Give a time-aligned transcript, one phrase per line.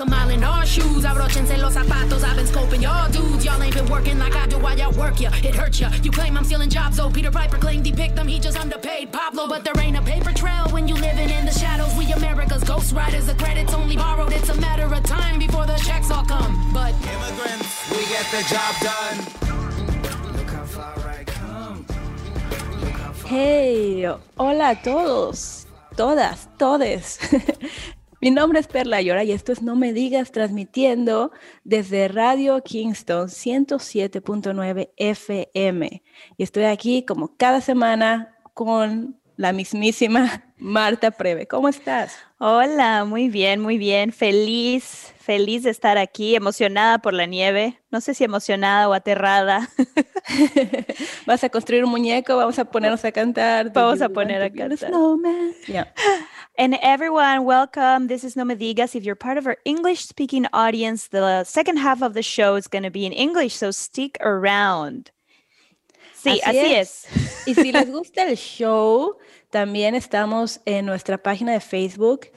[0.00, 2.24] A mile in our shoes, abrochense los zapatos.
[2.24, 3.44] I've been scoping y'all dudes.
[3.44, 5.30] Y'all ain't been working like I do while y'all work ya.
[5.44, 5.88] It hurts ya.
[6.02, 7.08] You claim I'm stealing jobs, though.
[7.08, 8.26] Peter Piper claimed he picked them.
[8.26, 9.46] He just underpaid Pablo.
[9.46, 11.94] But there ain't a paper trail when you living in the shadows.
[11.96, 13.26] We America's ghost riders.
[13.26, 14.32] The credit's only borrowed.
[14.32, 16.72] It's a matter of time before the checks all come.
[16.72, 19.16] But immigrants, we get the job done.
[20.36, 21.86] Look how far I come.
[23.26, 24.02] Hey,
[24.36, 25.66] hola a todos,
[25.96, 27.20] todas, todes.
[28.24, 31.30] Mi nombre es Perla Llora y esto es No Me Digas transmitiendo
[31.62, 36.02] desde Radio Kingston 107.9 FM.
[36.38, 41.46] Y estoy aquí como cada semana con la mismísima Marta Preve.
[41.46, 42.16] ¿Cómo estás?
[42.38, 44.10] Hola, muy bien, muy bien.
[44.10, 47.80] Feliz, feliz de estar aquí, emocionada por la nieve.
[47.90, 49.70] No sé si emocionada o aterrada.
[51.26, 53.72] Vas a construir un muñeco, vamos a ponernos a cantar.
[53.72, 54.90] Vamos a poner a cantar.
[55.66, 55.86] Yeah.
[56.58, 58.08] And everyone, welcome.
[58.08, 58.94] This is No Me Digas.
[58.94, 62.68] If you're part of our English speaking audience, the second half of the show is
[62.68, 65.10] going to be in English, so stick around.
[66.14, 67.06] Sí, así, así es.
[67.06, 67.48] es.
[67.48, 69.16] Y si les gusta el show,
[69.50, 72.28] también estamos en nuestra página de Facebook,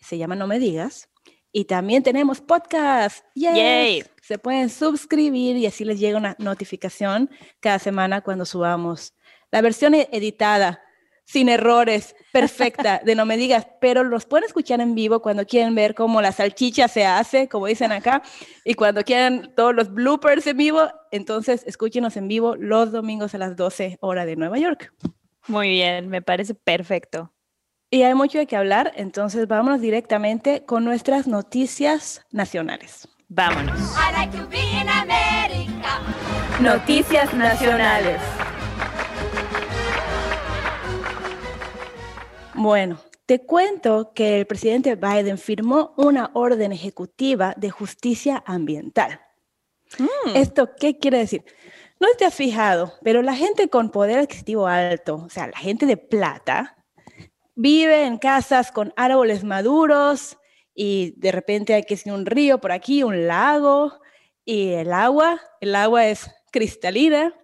[0.00, 1.07] se llama No Me Digas.
[1.52, 3.24] Y también tenemos podcast.
[3.34, 4.04] Yay.
[4.22, 9.14] Se pueden suscribir y así les llega una notificación cada semana cuando subamos
[9.50, 10.82] la versión editada
[11.24, 15.74] sin errores, perfecta, de no me digas, pero los pueden escuchar en vivo cuando quieren
[15.74, 18.22] ver cómo la salchicha se hace, como dicen acá,
[18.64, 23.38] y cuando quieran todos los bloopers en vivo, entonces escúchenos en vivo los domingos a
[23.38, 24.90] las 12 horas de Nueva York.
[25.48, 27.30] Muy bien, me parece perfecto.
[27.90, 33.08] Y hay mucho de qué hablar, entonces vámonos directamente con nuestras noticias nacionales.
[33.28, 33.80] Vámonos.
[36.60, 38.20] Noticias nacionales.
[42.52, 49.18] Bueno, te cuento que el presidente Biden firmó una orden ejecutiva de justicia ambiental.
[49.98, 50.36] Mm.
[50.36, 51.42] ¿Esto qué quiere decir?
[52.00, 55.86] No te has fijado, pero la gente con poder adquisitivo alto, o sea, la gente
[55.86, 56.77] de plata,
[57.58, 60.38] vive en casas con árboles maduros
[60.76, 63.98] y de repente hay que ser un río por aquí, un lago,
[64.44, 67.34] y el agua, el agua es cristalina,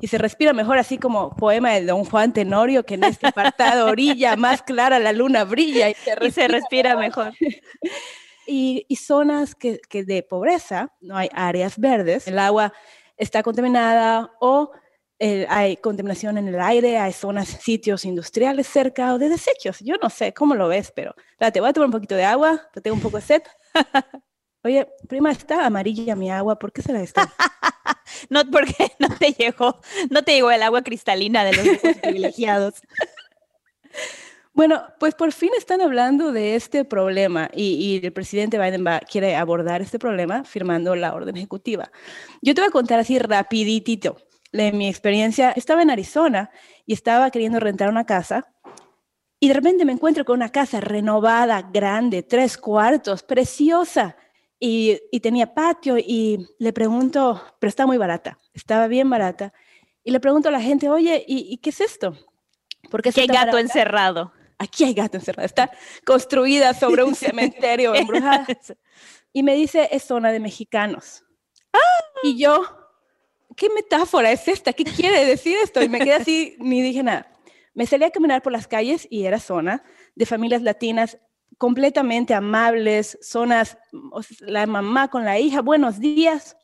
[0.00, 3.86] y se respira mejor, así como poema de don Juan Tenorio, que en este apartado
[3.90, 7.32] orilla más clara la luna brilla y se respira, mejor.
[8.48, 12.72] y, zonas que, que, de pobreza, no hay áreas verdes, el agua
[13.16, 14.72] está contaminada o
[15.22, 19.78] eh, hay contaminación en el aire, hay zonas, sitios industriales cerca o de desechos.
[19.80, 21.14] Yo no sé cómo lo ves, pero
[21.52, 23.42] te voy a tomar un poquito de agua, te tengo un poco de sed.
[24.64, 27.30] Oye, prima, está amarilla mi agua, ¿por qué se la está?
[28.30, 32.74] no, porque no te llegó, no te llegó el agua cristalina de los privilegiados.
[34.52, 39.36] Bueno, pues por fin están hablando de este problema y, el presidente Biden va, quiere
[39.36, 41.90] abordar este problema firmando la orden ejecutiva.
[42.42, 44.18] Yo te voy a contar así rapiditito
[44.52, 45.52] de mi experiencia.
[45.52, 46.50] Estaba en Arizona
[46.86, 48.46] y estaba queriendo rentar una casa
[49.42, 54.14] y de repente me encuentro con una casa renovada, grande, tres cuartos, preciosa
[54.58, 59.54] y, tenía patio y le pregunto, pero está muy barata, estaba bien barata.
[60.04, 62.14] Y le pregunto a la gente, oye, ¿y, qué es esto?
[62.90, 64.32] Porque ¿Qué gato encerrado?
[64.58, 65.46] Aquí hay gato encerrado.
[65.46, 65.70] Está
[66.04, 68.44] construida sobre un cementerio embrujado.
[69.32, 71.22] Y me dice, es zona de mexicanos.
[71.72, 71.78] ¡Ah!
[72.24, 72.64] Y yo,
[73.56, 74.72] ¿qué metáfora es esta?
[74.72, 75.82] ¿Qué quiere decir esto?
[75.82, 77.30] Y me quedé así, ni dije nada.
[77.74, 79.82] Me salí a caminar por las calles y era zona
[80.14, 81.18] de familias latinas
[81.58, 83.76] completamente amables, zonas,
[84.40, 86.56] la mamá con la hija, buenos días.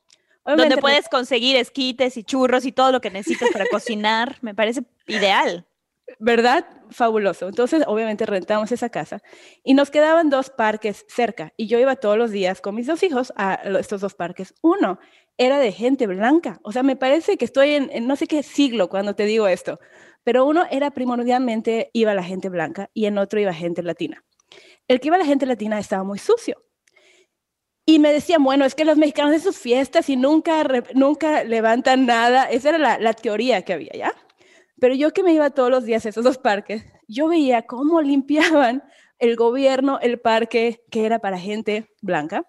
[0.44, 4.84] Donde puedes conseguir esquites y churros y todo lo que necesitas para cocinar, me parece
[5.06, 5.66] ideal.
[6.20, 6.64] ¿Verdad?
[6.90, 7.48] Fabuloso.
[7.48, 9.22] Entonces, obviamente rentamos esa casa
[9.64, 13.02] y nos quedaban dos parques cerca y yo iba todos los días con mis dos
[13.02, 14.54] hijos a estos dos parques.
[14.62, 15.00] Uno
[15.38, 18.42] era de gente blanca, o sea, me parece que estoy en, en no sé qué
[18.42, 19.78] siglo cuando te digo esto,
[20.24, 24.24] pero uno era primordialmente iba la gente blanca y en otro iba gente latina
[24.88, 26.62] el que iba la gente latina estaba muy sucio.
[27.84, 32.06] Y me decían, bueno, es que los mexicanos en sus fiestas y nunca, nunca levantan
[32.06, 32.44] nada.
[32.44, 34.12] Esa era la, teoría que había, ¿ya?
[34.80, 38.02] Pero yo que me iba todos los días a esos dos parques, yo veía cómo
[38.02, 38.82] limpiaban
[39.18, 42.44] el gobierno, el parque que era para gente blanca.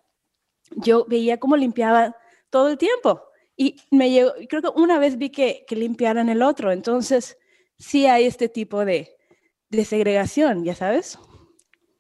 [0.72, 2.14] Yo veía cómo limpiaban
[2.50, 3.24] todo el tiempo.
[3.56, 6.72] Y me llegó, creo que una vez vi que, que limpiaran el otro.
[6.72, 7.38] Entonces,
[7.78, 9.18] sí hay este tipo de,
[9.70, 11.18] de segregación, ¿ya sabes?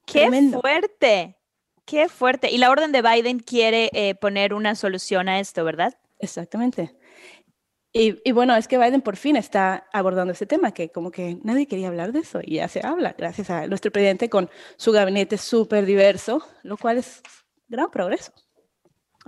[0.05, 0.29] Qué
[0.61, 1.37] fuerte,
[1.85, 2.49] qué fuerte.
[2.51, 5.97] Y la orden de Biden quiere eh, poner una solución a esto, ¿verdad?
[6.19, 6.95] Exactamente.
[7.93, 11.65] Y, bueno, es que Biden por fin está abordando ese tema, que como que nadie
[11.65, 15.39] quería hablar de eso y ya se habla, gracias a nuestro presidente con su gabinete
[15.39, 17.23] súper diverso, lo cual es
[17.67, 18.31] gran progreso.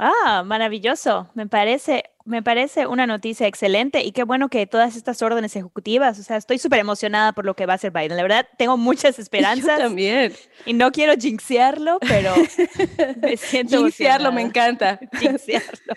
[0.02, 1.30] Ah, maravilloso.
[1.36, 6.20] Me parece, me parece una noticia excelente y qué bueno que todas estas órdenes ejecutivas,
[6.20, 8.16] o sea, estoy súper emocionada por lo que va a hacer Biden.
[8.16, 9.80] La verdad, tengo muchas esperanzas.
[9.80, 10.34] Yo también.
[10.66, 12.34] Y no quiero jinxearlo, pero
[13.22, 15.00] me siento Jinxearlo me encanta.
[15.20, 15.96] Jinxearlo.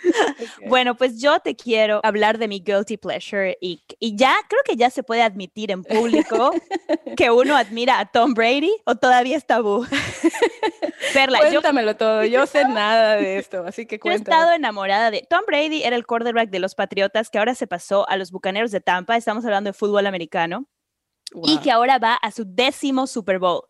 [0.66, 4.76] Bueno, pues yo te quiero hablar de mi guilty pleasure y, y ya creo que
[4.76, 6.52] ya se puede admitir en público
[7.16, 9.86] que uno admira a Tom Brady o todavía es tabú.
[11.12, 14.24] Perla, Cuéntamelo todo, yo sé nada de esto, así que cuéntame.
[14.24, 17.54] Yo he estado enamorada de Tom Brady, era el quarterback de los Patriotas que ahora
[17.54, 20.66] se pasó a los Bucaneros de Tampa, estamos hablando de fútbol americano,
[21.42, 23.62] y que ahora va a su décimo Super Bowl.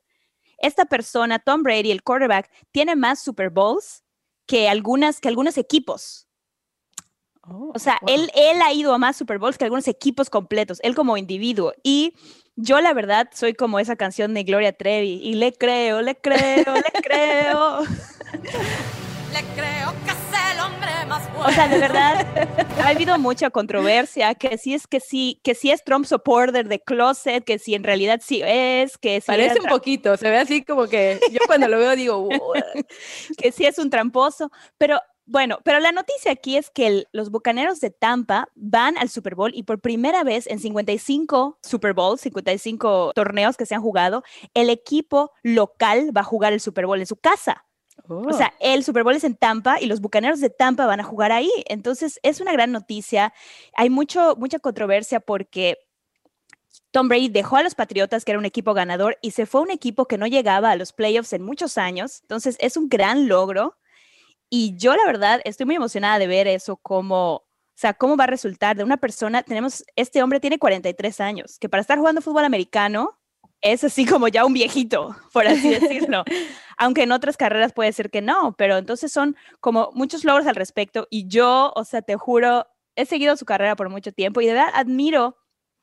[0.58, 4.04] Esta persona, Tom Brady, el quarterback, tiene más Super Bowls
[4.46, 6.28] que, algunas, que algunos equipos.
[7.44, 10.78] o sea, oh, él, él ha ido a más Super Bowls que algunos equipos completos,
[10.82, 11.72] él como individuo.
[11.82, 12.14] Y
[12.56, 16.74] yo la verdad soy como esa canción de Gloria Trevi y le creo, le creo,
[16.74, 17.80] le creo.
[19.32, 20.21] Le creo hombre
[21.18, 21.46] más.
[21.46, 22.26] O sea, de verdad,
[22.82, 26.80] ha habido mucha controversia, que si es que sí, que si es Trump supporter de
[26.80, 30.64] closet, que si en realidad sí es, que si Parece un poquito, se ve así
[30.64, 32.28] como que yo cuando lo veo digo,
[33.38, 37.80] que sí es un tramposo, pero bueno, pero la noticia aquí es que los Bucaneros
[37.80, 43.12] de Tampa van al Super Bowl y por primera vez en 55 Super Bowls, 55
[43.14, 47.06] torneos que se han jugado, el equipo local va a jugar el Super Bowl en
[47.06, 47.64] su casa.
[48.08, 48.56] O sea, oh.
[48.60, 51.50] el Super Bowl es en Tampa y los Bucaneros de Tampa van a jugar ahí.
[51.66, 53.32] Entonces, es una gran noticia.
[53.74, 55.78] Hay mucho, mucha controversia porque
[56.90, 59.64] Tom Brady dejó a los Patriotas, que era un equipo ganador, y se fue a
[59.64, 62.20] un equipo que no llegaba a los playoffs en muchos años.
[62.22, 63.78] Entonces, es un gran logro.
[64.50, 67.44] Y yo, la verdad, estoy muy emocionada de ver eso, como, o
[67.74, 69.42] sea, cómo va a resultar de una persona.
[69.42, 73.18] Tenemos, este hombre tiene 43 años, que para estar jugando fútbol americano
[73.62, 76.24] es así como ya un viejito, por así decirlo.
[76.76, 80.56] Aunque en otras carreras puede ser que no, pero entonces son como muchos logros al
[80.56, 81.06] respecto.
[81.10, 82.66] Y yo, o sea, te juro,
[82.96, 85.36] he seguido su carrera por mucho tiempo y de verdad admiro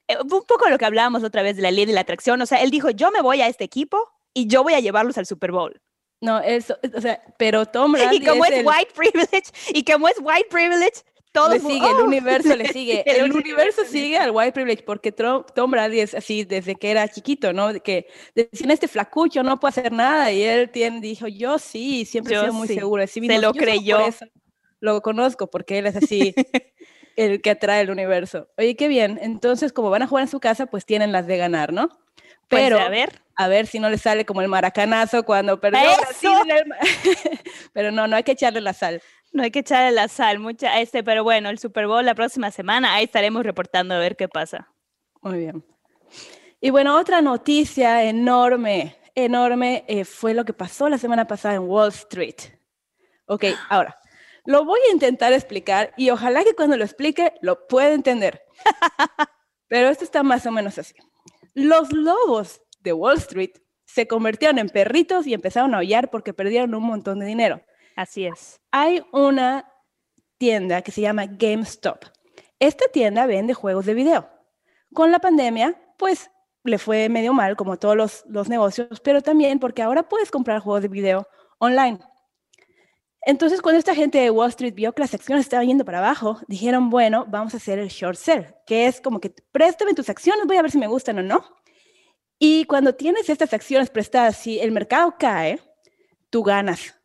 [0.08, 2.42] eh, un poco lo que hablábamos otra vez de la ley de la atracción.
[2.42, 3.98] O sea, él dijo, yo me voy a este equipo
[4.34, 5.81] y yo voy a llevarlos al Super Bowl.
[6.22, 8.18] No, eso, o sea, pero Tom Brady.
[8.18, 11.04] Y como es, white privilege, y como es white privilege,
[11.40, 12.04] todo le sigue, el ¡oh!
[12.06, 13.04] universo le sigue.
[13.06, 17.54] el, universo sigue al white privilege porque Tom, Brady es así desde que era chiquito,
[17.54, 17.74] ¿no?
[17.82, 22.36] Que decían este flacucho no puede hacer nada y él tiene, dijo, yo sí, siempre
[22.36, 23.06] he sido muy seguro.
[23.08, 24.00] Se lo creyó.
[24.82, 26.34] Lo conozco porque él es así.
[27.16, 28.48] el que atrae el universo.
[28.58, 29.20] Oye, qué bien.
[29.22, 31.90] Entonces, como van a jugar en su casa, pues tienen las de ganar, ¿no?
[32.48, 35.82] Pues, Pero a ver, a ver si no le sale como el maracanazo cuando perdió.
[37.74, 39.02] Pero no, no hay que echarle la sal.
[39.31, 42.52] No hay que echarle la sal, mucha este, pero bueno, el Super Bowl la próxima
[42.52, 44.68] semana, ahí estaremos reportando a ver qué pasa.
[45.22, 45.64] Muy bien.
[46.62, 51.62] Y bueno, otra noticia enorme, enorme eh, fue lo que pasó la semana pasada en
[51.62, 52.36] Wall Street.
[53.28, 54.00] Ok, ahora,
[54.46, 58.42] lo voy a intentar explicar y ojalá que cuando lo explique lo pueda entender.
[59.68, 60.96] Pero esto está más o menos así.
[61.54, 63.52] Los lobos de Wall Street
[63.86, 67.62] se convirtieron en perritos y empezaron a aullar porque perdieron un montón de dinero.
[68.00, 68.62] Así es.
[68.72, 69.69] Hay una
[70.38, 72.06] tienda que se llama GameStop.
[72.57, 74.30] Esta tienda vende juegos de video.
[74.94, 76.31] Con la pandemia, pues
[76.63, 80.62] le fue medio mal, como todos los, los negocios, pero también porque ahora puedes comprar
[80.62, 82.00] juegos de video online.
[83.24, 86.40] Entonces, cuando esta gente de Wall Street vio que las acciones estaban yendo para abajo,
[86.47, 90.47] dijeron, bueno, vamos a hacer el short sell, que es como que préstame tus acciones,
[90.47, 91.44] voy a ver si me gustan o no.
[92.40, 95.59] Y cuando tienes estas acciones prestadas, si el mercado cae,
[96.30, 96.95] tú ganas.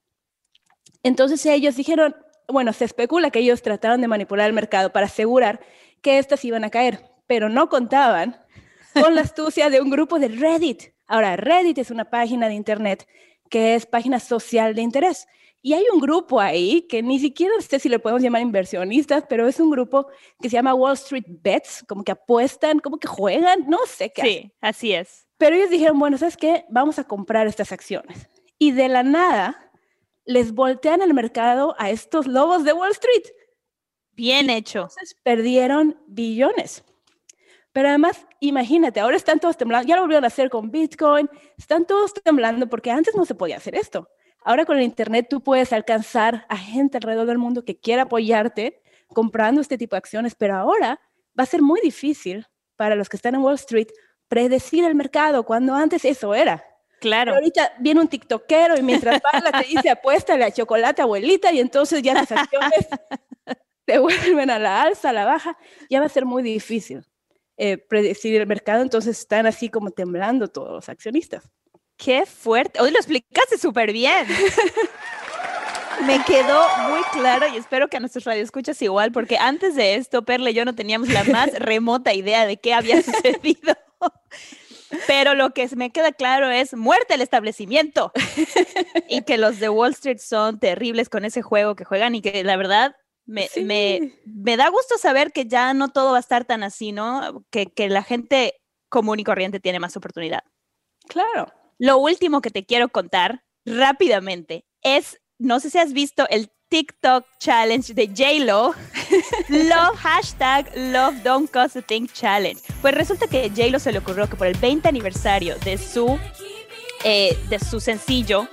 [1.05, 2.17] Entonces ellos dijeron,
[2.49, 5.61] bueno, se especula que ellos trataron de manipular el mercado para asegurar
[6.03, 8.37] que estas iban a caer, pero no contaban
[8.95, 10.95] con la astucia de un grupo de Reddit.
[11.07, 13.07] Ahora, Reddit es una página de Internet
[13.51, 15.29] que es página social de interés.
[15.63, 19.49] Y hay un grupo ahí que ni siquiera sé si le podemos llamar inversionistas, pero
[19.49, 20.09] es un grupo
[20.41, 24.23] que se llama Wall Street Bets, como que apuestan, como que juegan, no sé qué.
[24.23, 25.27] Sí, así es.
[25.39, 26.67] Pero ellos dijeron, bueno, ¿sabes qué?
[26.69, 28.29] Vamos a comprar estas acciones.
[28.59, 29.64] Y de la nada
[30.25, 33.25] les voltean el mercado a estos lobos de Wall Street.
[34.13, 34.81] Bien hecho.
[34.81, 36.85] Entonces perdieron billones.
[37.73, 41.29] Pero además, imagínate, ahora están todos temblando, ya lo volvieron a hacer con Bitcoin,
[41.59, 44.09] están todos temblando porque antes no se podía hacer esto.
[44.45, 48.81] Ahora con el Internet tú puedes alcanzar a gente alrededor del mundo que quiera apoyarte
[49.09, 51.01] comprando este tipo de acciones, pero ahora
[51.37, 53.89] va a ser muy difícil para los que están en Wall Street
[54.29, 56.65] predecir el mercado, cuando antes eso era.
[57.05, 57.35] Claro.
[57.35, 62.01] ahorita viene un tiktokero y mientras habla te dice apuesta a chocolate abuelita y entonces
[62.01, 62.71] ya las acciones
[63.85, 65.59] te vuelven a la alza, a la baja,
[65.91, 67.05] ya va a ser muy difícil
[67.59, 71.45] eh, predecir el mercado, entonces están así como temblando todos los accionistas.
[71.99, 72.81] Qué fuerte.
[72.81, 74.27] Hoy lo explicaste súper bien.
[76.07, 80.25] me quedó muy claro y espero que a nuestros radioescuchas igual, porque antes de esto,
[80.25, 83.75] Perle y yo no teníamos la más remota idea de qué había sucedido.
[85.07, 88.13] Pero lo que me queda claro es muerte el establecimiento
[89.09, 92.45] y que los de Wall Street son terribles con ese juego que juegan y que
[92.45, 92.95] la verdad
[93.27, 96.93] me, me, me, da gusto saber que ya no todo va a estar tan así,
[96.93, 97.45] ¿no?
[97.51, 100.43] Que, que la gente común y corriente tiene más oportunidad.
[101.09, 101.53] Claro.
[101.79, 107.25] Lo último que te quiero contar rápidamente es, no sé si has visto el TikTok
[107.39, 108.75] challenge de JLo,
[109.49, 112.63] love hashtag love don't cost a thing challenge.
[112.83, 116.19] Pues resulta que JLo se le ocurrió que por el 20 aniversario de su,
[117.05, 118.49] eh, de su sencillo,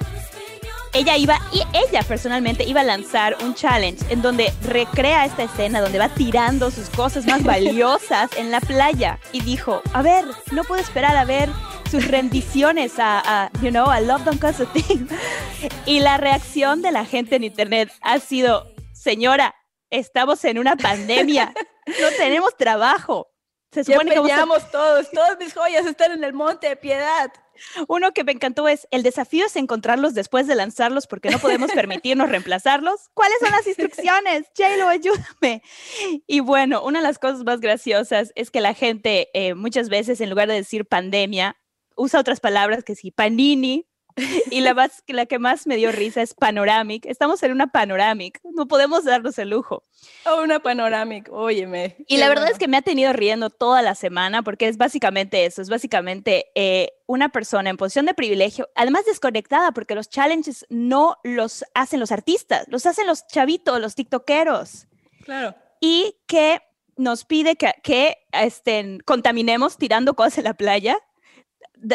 [0.94, 5.82] ella iba, y ella personalmente iba a lanzar un challenge en donde recrea esta escena
[5.82, 10.64] donde va tirando sus cosas más valiosas en la playa y dijo, a ver, no
[10.64, 11.50] puedo esperar a ver
[11.92, 15.08] sus rendiciones a, you know, a Love Don't Cost a Thing.
[15.86, 19.56] Y la reacción de la gente en internet ha sido, señora,
[19.90, 21.54] estamos en una pandemia,
[21.86, 23.28] no tenemos trabajo.
[23.74, 24.16] Se supone que
[24.72, 27.32] todos, todas mis joyas están en el monte de piedad.
[27.88, 31.72] Uno que me encantó es, el desafío es encontrarlos después de lanzarlos porque no podemos
[31.72, 33.10] permitirnos reemplazarlos.
[33.14, 34.46] ¿Cuáles son las instrucciones?
[34.58, 35.62] J-Lo, ayúdame.
[36.28, 40.22] Y bueno, una de las cosas más graciosas es que la gente eh, muchas veces
[40.22, 41.58] en lugar de decir pandemia,
[42.02, 43.88] usa otras palabras que sí, panini,
[44.52, 47.06] y la, más, la que más me dio risa es panoramic.
[47.06, 49.84] Estamos en una panoramic, no podemos darnos el lujo.
[50.26, 51.96] Oh, una panoramic, óyeme.
[52.08, 55.46] Y la verdad es que me ha tenido riendo toda la semana porque es básicamente
[55.46, 60.66] eso, es básicamente eh, una persona en posición de privilegio, además desconectada porque los challenges
[60.70, 64.88] no los hacen los artistas, los hacen los chavitos, los tiktokeros.
[65.24, 65.56] Claro.
[65.80, 66.62] Y que
[66.98, 70.98] nos pide que, que estén, contaminemos tirando cosas en la playa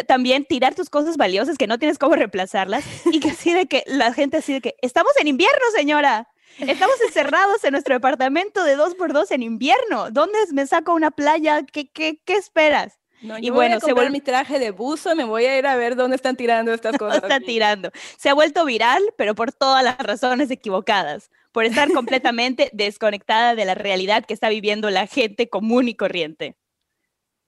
[0.06, 3.84] también tirar tus cosas valiosas que no tienes cómo reemplazarlas y que así de que
[3.86, 6.28] la gente así de que estamos en invierno, señora.
[6.58, 10.10] Estamos encerrados en nuestro departamento de dos por dos en invierno.
[10.10, 11.64] ¿Dónde me saco una playa?
[11.64, 12.98] ¿Qué, qué, qué esperas?
[13.40, 16.16] y bueno, se vuelve mi traje de buzo, me voy a ir a ver dónde
[16.16, 17.22] están tirando estas cosas.
[17.22, 17.90] Está tirando.
[18.18, 23.64] Se ha vuelto viral, pero por todas las razones equivocadas, por estar completamente desconectada de
[23.64, 26.56] la realidad que está viviendo la gente común y corriente.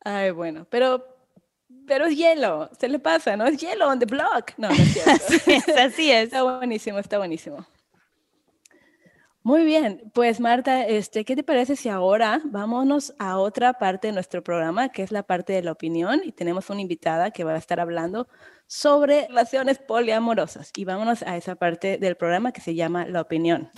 [0.04, 1.17] Ay, bueno, pero
[1.88, 3.46] pero es hielo, se le pasa, ¿no?
[3.46, 4.52] Es hielo on the block.
[4.56, 5.12] No, no es cierto.
[5.26, 6.24] así, es, así es.
[6.24, 7.66] Está buenísimo, está buenísimo.
[9.42, 14.12] Muy bien, pues Marta, este, ¿qué te parece si ahora vámonos a otra parte de
[14.12, 17.54] nuestro programa, que es la parte de la opinión, y tenemos una invitada que va
[17.54, 18.28] a estar hablando
[18.66, 20.70] sobre relaciones poliamorosas.
[20.76, 23.70] Y vámonos a esa parte del programa que se llama La opinión.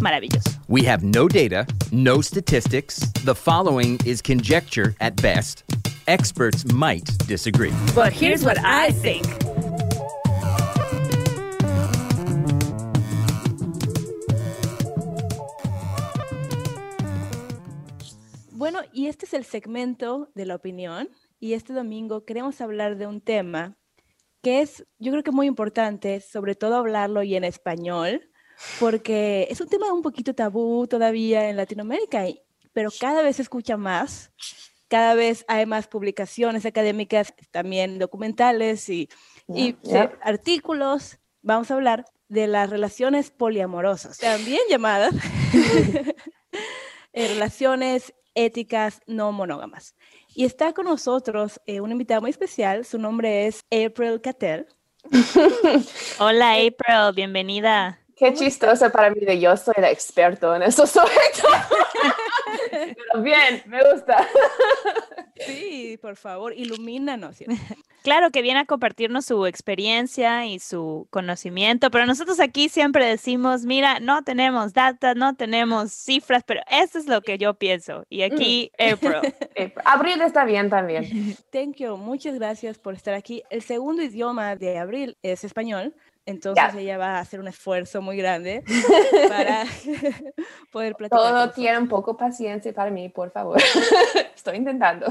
[0.00, 0.50] Maravilloso.
[0.68, 3.00] We have no data, no statistics.
[3.24, 5.64] The following is conjecture at best.
[6.08, 7.72] Experts might disagree.
[7.92, 9.26] But here's what I think.
[18.52, 21.08] Bueno, y este es el segmento de la opinión.
[21.40, 23.76] Y este domingo queremos hablar de un tema
[24.42, 28.30] que es, yo creo que muy importante, sobre todo hablarlo y en español,
[28.78, 32.24] porque es un tema un poquito tabú todavía en Latinoamérica,
[32.72, 34.32] pero cada vez se escucha más
[34.88, 39.08] cada vez hay más publicaciones académicas, también documentales y,
[40.22, 41.18] artículos.
[41.42, 45.14] Vamos a hablar de las relaciones poliamorosas, también llamadas
[47.12, 49.94] eh, relaciones éticas no monógamas.
[50.34, 54.66] Y está con nosotros eh, un invitado muy especial, su nombre es April Cattell.
[56.18, 58.05] Hola April, bienvenida.
[58.16, 61.50] Qué chistoso para mí de yo soy el experto en esos sujetos.
[62.70, 64.26] Pero bien, me gusta.
[65.38, 67.36] Sí, por favor, ilumínanos.
[68.02, 73.64] Claro que viene a compartirnos su experiencia y su conocimiento, pero nosotros aquí siempre decimos,
[73.64, 78.04] mira, no tenemos data, no tenemos cifras, pero eso es lo que yo pienso.
[78.08, 78.92] Y aquí, mm.
[78.92, 79.34] April.
[79.84, 81.36] Abril está bien también.
[81.50, 83.42] Thank you, muchas gracias por estar aquí.
[83.50, 85.94] El segundo idioma de Abril es español.
[86.26, 88.64] Entonces ella va a hacer un esfuerzo muy grande
[89.28, 89.64] para
[90.72, 91.18] poder platicar.
[91.20, 93.58] Todo tiene un poco paciencia para mí, por favor.
[94.34, 95.06] Estoy intentando.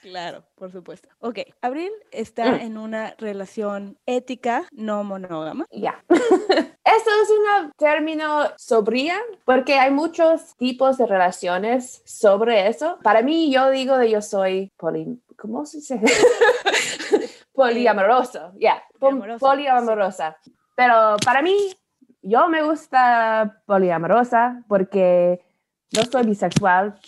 [0.00, 1.08] claro, por supuesto.
[1.18, 2.60] Ok, Abril está mm.
[2.60, 5.66] en una relación ética no monógama.
[5.70, 6.02] Ya.
[6.08, 12.98] Esto es un término sobria porque hay muchos tipos de relaciones sobre eso.
[13.02, 15.20] Para mí, yo digo de yo soy poli...
[15.36, 15.98] ¿Cómo se dice?
[17.60, 18.82] Poliamoroso, ya, yeah.
[19.38, 20.34] poliamorosa.
[20.74, 21.54] Pero para mí,
[22.22, 25.44] yo me gusta poliamorosa porque
[25.94, 26.98] no soy bisexual.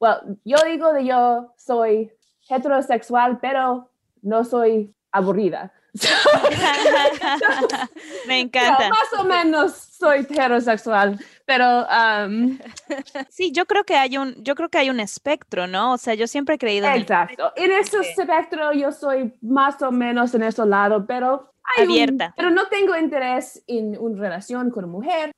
[0.00, 2.10] Well, yo digo de yo soy
[2.48, 5.72] heterosexual, pero no soy aburrida.
[8.26, 8.88] Me encanta.
[8.88, 11.20] más o menos soy heterosexual,
[11.50, 12.58] pero um,
[13.28, 15.94] sí, yo creo que hay un, yo creo que hay un espectro, ¿no?
[15.94, 16.86] O sea, yo siempre he creído.
[16.86, 17.52] Exacto.
[17.56, 22.34] En, ese espectro yo soy más o menos en ese lado, pero abierta.
[22.36, 25.32] pero no tengo interés en una relación con una mujer.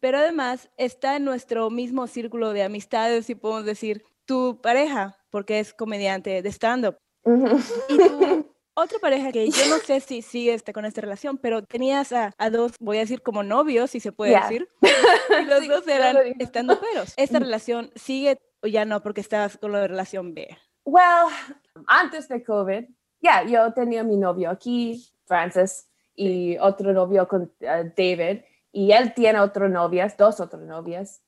[0.00, 5.60] Pero además está en nuestro mismo círculo de amistades, si podemos decir, tu pareja, porque
[5.60, 6.96] es comediante de stand-up.
[7.24, 8.46] Y tu
[8.78, 12.32] otra pareja que yo no sé si sigue este, con esta relación, pero tenías a,
[12.50, 14.68] dos, voy a decir como novios, si se puede decir.
[15.40, 17.12] Y los dos eran estando peros.
[17.16, 20.56] ¿Esta relación sigue o ya no porque estabas con la relación B?
[20.84, 21.28] Well,
[21.86, 22.84] antes de COVID,
[23.20, 28.42] ya, yo tenía mi novio aquí, Francis, y otro novio con eh, David,
[28.72, 31.22] y él tiene otras novias, dos otras novias.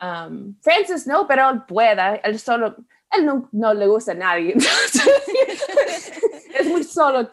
[0.00, 2.76] Um, Francis no, pero él puede, él solo,
[3.10, 4.54] él no, no le gusta a nadie.
[6.58, 7.30] es muy solo.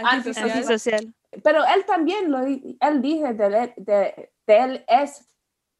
[0.04, 1.14] Antisocial.
[1.42, 5.28] Pero él también, lo, él dije de, de, él es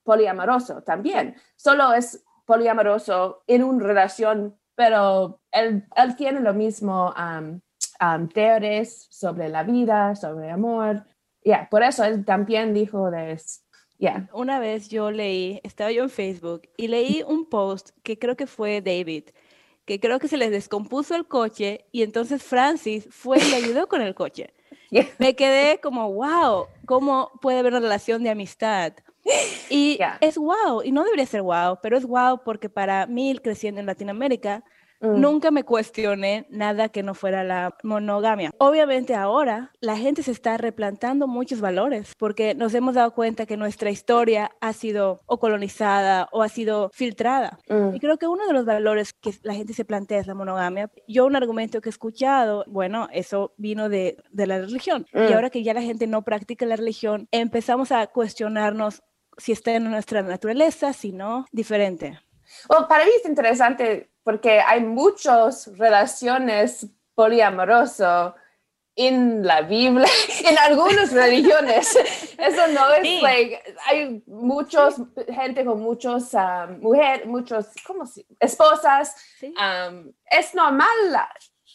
[0.05, 1.37] poliamoroso también.
[1.57, 7.61] Solo es poliamoroso en una relación, pero él, él tiene lo mismo um,
[8.01, 11.05] um, teorías sobre la vida, sobre amor.
[11.43, 13.39] Yeah, por eso él también dijo de
[14.01, 14.29] Yeah.
[14.33, 18.47] Una vez yo leí, estaba yo en Facebook y leí un post que creo que
[18.47, 19.31] fue David,
[19.89, 23.89] que creo que se les descompuso el coche y entonces Francis fue y le ayudó
[23.89, 24.53] con el coche.
[25.19, 28.93] Me quedé como, wow, ¿cómo puede haber una relación de amistad?
[29.71, 33.81] Y es wow, y no debería ser wow, pero es wow porque para mí creciendo
[33.81, 34.63] en Latinoamérica,
[35.01, 35.21] Mm.
[35.21, 38.53] Nunca me cuestioné nada que no fuera la monogamia.
[38.59, 43.57] Obviamente ahora la gente se está replantando muchos valores porque nos hemos dado cuenta que
[43.57, 47.59] nuestra historia ha sido o colonizada o ha sido filtrada.
[47.69, 47.95] Mm.
[47.95, 50.91] Y creo que uno de los valores que la gente se plantea es la monogamia.
[51.07, 55.07] Yo un argumento que he escuchado, bueno, eso vino de, de la religión.
[55.13, 55.33] Y mm.
[55.35, 59.03] ahora que ya la gente no practica la religión, empezamos a cuestionarnos
[59.37, 62.19] si está en nuestra naturaleza, si no, diferente.
[62.67, 68.35] Bueno, para mí es interesante porque hay muchas relaciones poliamorosas
[68.95, 70.07] en la Biblia,
[70.45, 71.97] en algunas religiones.
[72.37, 74.97] Eso no es, like, hay muchos,
[75.35, 79.17] gente con muchos um, mujeres, muchos, ¿cómo se Esposas.
[79.41, 80.91] Um, es normal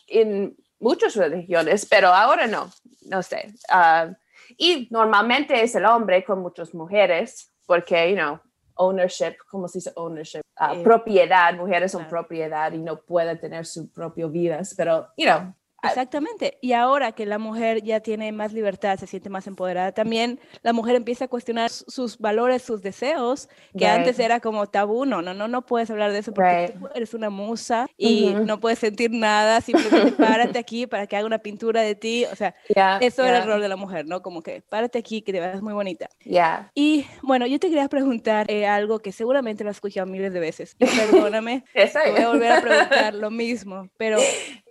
[0.06, 2.70] en muchas religiones, pero ahora no,
[3.08, 3.52] no sé.
[3.74, 4.14] Uh,
[4.60, 8.40] y normalmente es el hombre con muchas mujeres, porque, you know,
[8.76, 10.42] ownership, ¿cómo se dice ownership?
[10.60, 15.54] Eh, propiedad, mujeres son propiedad y no pueden tener sus propias vidas, pero, you know,
[15.84, 16.58] Exactamente.
[16.62, 20.74] Y ahora que la mujer ya tiene más libertad, se siente más empoderada, también la
[20.74, 25.06] mujer empieza a cuestionar sus valores, sus deseos, que antes era como tabú.
[25.06, 28.60] No, no, no, no puedes hablar de eso porque tú eres una musa y no
[28.60, 29.62] puedes sentir nada.
[29.62, 32.26] Simplemente párate aquí para que haga una pintura de ti.
[32.32, 32.56] O sea,
[33.00, 34.22] eso era el rol de la mujer, ¿no?
[34.22, 36.10] Como que párate aquí, que te veas muy bonita.
[36.24, 36.72] Yeah.
[36.74, 40.40] Y bueno, yo te quería preguntar eh, algo que seguramente lo has escuchado miles de
[40.40, 40.76] veces.
[40.76, 41.66] Perdóname.
[42.12, 43.90] voy a volver a preguntar lo mismo.
[43.98, 44.18] Pero,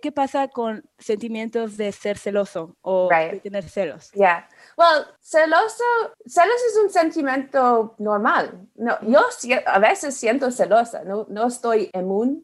[0.01, 4.11] ¿qué pasa con sentimientos de ser celoso o de tener celos.
[4.11, 4.47] Yeah.
[4.77, 5.83] Well, celoso,
[6.25, 8.67] celos es un sentimiento normal.
[8.75, 9.19] No, yo
[9.65, 12.41] a veces siento celosa, no, no estoy inmune,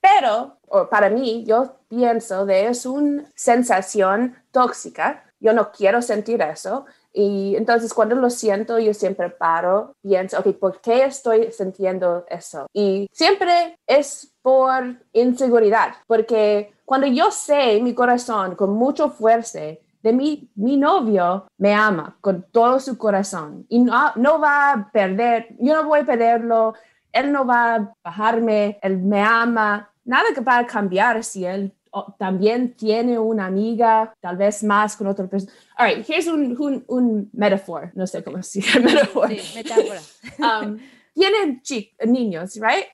[0.00, 0.58] pero
[0.90, 5.24] para mí yo pienso de es una sensación tóxica.
[5.40, 6.84] Yo no quiero sentir eso.
[7.12, 12.66] Y entonces cuando lo siento, yo siempre paro, pienso, ok, ¿por qué estoy sintiendo eso?
[12.72, 19.60] Y siempre es por inseguridad, porque cuando yo sé en mi corazón con mucha fuerza
[19.60, 24.90] de mi, mi novio me ama con todo su corazón y no, no va a
[24.90, 26.74] perder, yo no voy a perderlo,
[27.12, 31.72] él no va a bajarme, él me ama, nada que va a cambiar si él
[32.18, 35.52] también tiene una amiga, tal vez más con otra persona.
[35.78, 39.28] All right, here's un, un, un metaphor, no sé cómo decir, metaphor.
[39.28, 40.00] Sí, metáfora.
[40.64, 40.76] um,
[41.14, 41.62] tienen
[42.04, 42.86] niños, right?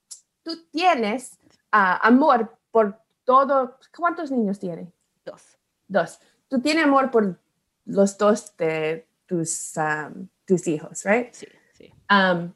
[0.43, 1.39] Tú tienes
[1.73, 4.89] uh, amor por todo, ¿cuántos niños tiene?
[5.25, 5.57] Dos.
[5.85, 6.19] Dos.
[6.47, 7.37] Tú tienes amor por
[7.83, 11.33] los dos de tus, um, tus hijos, right?
[11.33, 11.93] Sí, sí.
[12.09, 12.53] Um,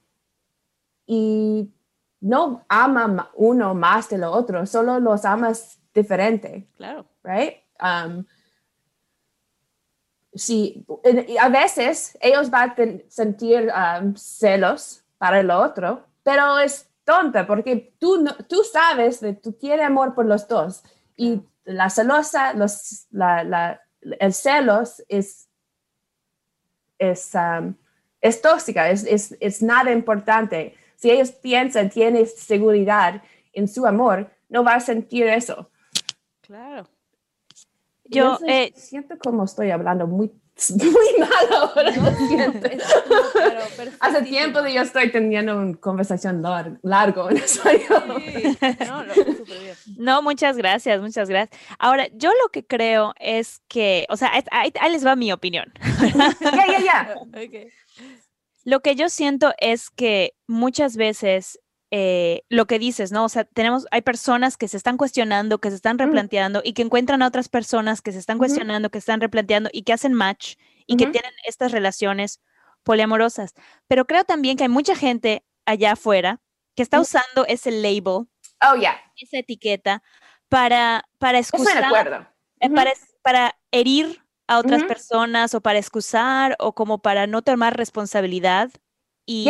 [1.06, 1.70] y
[2.22, 6.70] no ama uno más de lo otro, solo los amas diferente.
[6.78, 7.06] Claro.
[7.22, 7.56] Right?
[7.82, 8.24] Um,
[10.34, 10.86] sí,
[11.38, 12.76] a veces ellos van a
[13.10, 13.70] sentir
[14.16, 20.16] celos para el otro, pero es tonta porque tú, tú sabes que tú tienes amor
[20.16, 20.82] por los dos
[21.18, 25.50] y la celosa, los, la, el celos es,
[26.98, 27.76] es, um,
[28.22, 30.76] es tóxica, es, es, es, nada importante.
[30.96, 33.22] Si ellos piensan, tienen seguridad
[33.52, 35.70] en su amor, no va a sentir eso.
[36.42, 36.88] Claro.
[38.06, 40.32] yo eh, siento como estoy hablando muy
[40.70, 41.92] muy mal ahora.
[44.00, 48.04] Hace tiempo que yo estoy teniendo una conversación largo, largo en español.
[48.86, 49.04] No,
[49.98, 51.60] no, muchas gracias, muchas gracias.
[51.80, 55.72] Ahora, yo lo que creo es que, o sea, ahí, les va mi opinión.
[56.42, 57.16] Ya, ya, ya.
[58.64, 61.60] Lo que yo siento es que muchas veces
[61.94, 63.26] eh, lo que dices, ¿no?
[63.26, 66.84] O sea, tenemos, hay personas que se están cuestionando, que se están replanteando y que
[66.84, 70.56] encuentran a otras personas que se están cuestionando, que están replanteando y que hacen match
[70.88, 72.40] y que tienen estas relaciones
[72.84, 73.54] poliamorosas.
[73.88, 76.40] Pero creo también que hay mucha gente allá afuera
[76.76, 78.28] que está usando ese label,
[78.62, 78.98] oh, yeah.
[79.18, 80.02] esa etiqueta,
[80.48, 81.92] para, para excusar,
[82.62, 87.76] eh, para, para herir a otras personas o para excusar o como para no tomar
[87.76, 88.70] responsabilidad.
[89.26, 89.50] Y,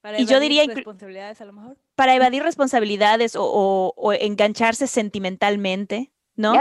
[0.00, 1.76] para y yo diría responsabilidades a lo mejor.
[1.94, 6.54] Para evadir responsabilidades o, o, engancharse sentimentalmente, ¿no?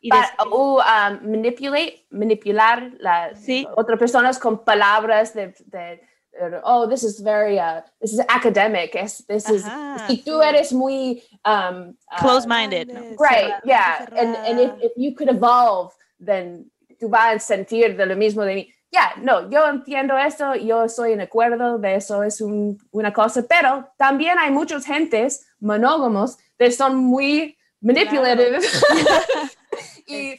[0.00, 3.44] Y para, o um, manipulate, manipular las
[3.76, 6.00] otras personas con palabras de, de,
[6.64, 8.94] oh, this is very, uh, this is academic.
[8.94, 9.64] Es, this is,
[10.08, 12.88] y tú eres muy um, uh, close-minded.
[12.88, 13.00] ¿no?
[13.18, 14.06] Right, yeah.
[14.16, 18.44] And, and if, if you could evolve, then tú vas a sentir de lo mismo
[18.44, 23.12] de mí ya, no, yo entiendo eso, yo soy en acuerdo de eso, es una
[23.12, 28.64] cosa, pero también hay muchas gentes monógamos que son muy manipulativos.
[30.08, 30.38] Y,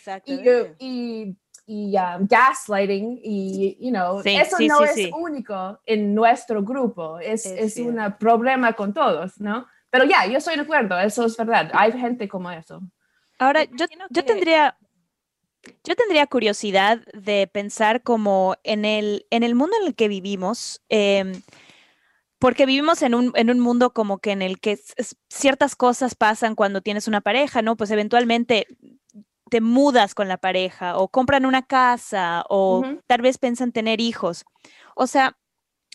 [0.79, 7.45] y, y, um, gaslighting y, you know, eso no es único en nuestro grupo, es,
[7.45, 9.67] es, un problema con todos, ¿no?
[9.89, 12.81] Pero ya, yo soy de acuerdo, eso es verdad, hay gente como eso.
[13.39, 14.77] Ahora, yo, yo tendría
[15.83, 20.81] yo tendría curiosidad de pensar como en el, en el mundo en el que vivimos,
[20.89, 21.41] em,
[22.39, 24.79] porque vivimos en un, en un, mundo como que en el que
[25.29, 27.75] ciertas cosas pasan cuando tienes una pareja, ¿no?
[27.75, 28.67] Pues eventualmente
[29.49, 34.45] te mudas con la pareja o compran una casa o tal vez piensan tener hijos.
[34.95, 35.37] O sea,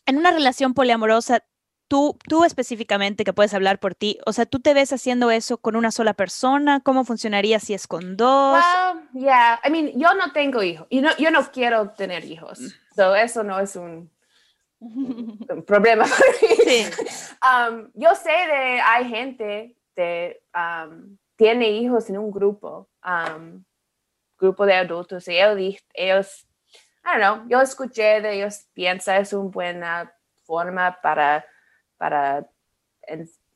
[0.06, 1.44] en una relación poliamorosa
[1.92, 5.58] tú, tú específicamente que puedes hablar por ti, o sea, ¿tú te ves haciendo eso
[5.58, 6.80] con una sola persona?
[6.80, 8.54] ¿Cómo funcionaría si es con dos?
[8.54, 12.60] Well, yeah, I mean, yo no tengo hijos y no, yo no quiero tener hijos,
[12.60, 12.68] mm.
[12.96, 14.10] so eso no es un,
[15.66, 16.56] problema para mí.
[16.64, 16.86] Sí.
[17.42, 23.62] Um, yo sé de, hay gente que um, tiene hijos en un grupo, um,
[24.38, 26.46] grupo de adultos, y ellos, ellos,
[27.04, 30.14] I don't know, yo escuché de ellos, piensa es una buena
[30.46, 31.44] forma para
[32.02, 32.44] para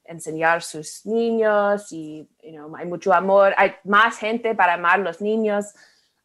[0.04, 2.30] enseñar sus niños y
[2.78, 5.74] hay mucho amor, hay más gente para amar los niños.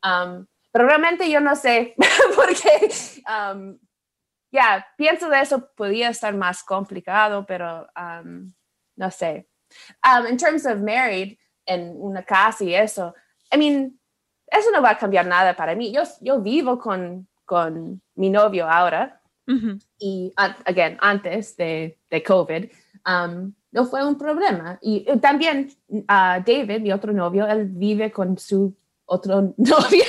[0.03, 1.95] Um, pero realmente yo no sé,
[2.35, 2.91] porque
[3.27, 3.75] um,
[4.51, 8.53] ya, pienso de eso podría estar más complicado, pero um,
[8.95, 9.47] no sé.
[10.29, 13.15] in terms of married, en una casa y eso,
[13.51, 13.99] I mean,
[14.45, 15.91] eso no va a cambiar nada para mí.
[15.91, 19.20] Yo, yo vivo con, con mi novio ahora
[19.99, 20.33] y,
[20.65, 22.69] again, antes de, de COVID,
[23.05, 24.77] um, no fue un problema.
[24.81, 30.05] Y, también uh, David, mi otro novio, él vive con su otro novia.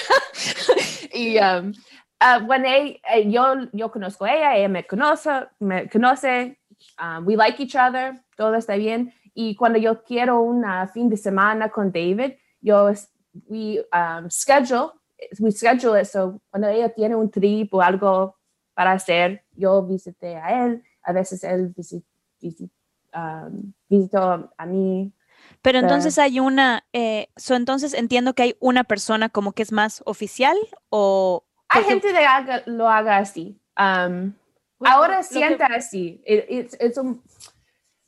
[1.13, 1.73] y um,
[2.21, 6.59] uh, eh, yo, yo conozco a ella, ella me conoce, me conoce,
[7.01, 9.13] um, we like each other, todo está bien.
[9.35, 12.93] Y cuando yo quiero un fin de semana con David, yo,
[13.49, 14.93] we um, schedule,
[15.41, 18.37] we schedule it, so cuando ella tiene un trip o algo
[18.75, 19.45] para hacer.
[19.55, 21.75] Yo visité a él, a veces él
[23.15, 25.13] um, visitó a mí.
[25.61, 30.03] Pero entonces hay una, eh, entonces entiendo que hay una persona como que es más
[30.07, 30.57] oficial
[30.89, 31.45] o...
[31.69, 33.59] Hay gente que lo haga así.
[33.79, 34.35] Um,
[34.81, 36.23] ahora sienta así.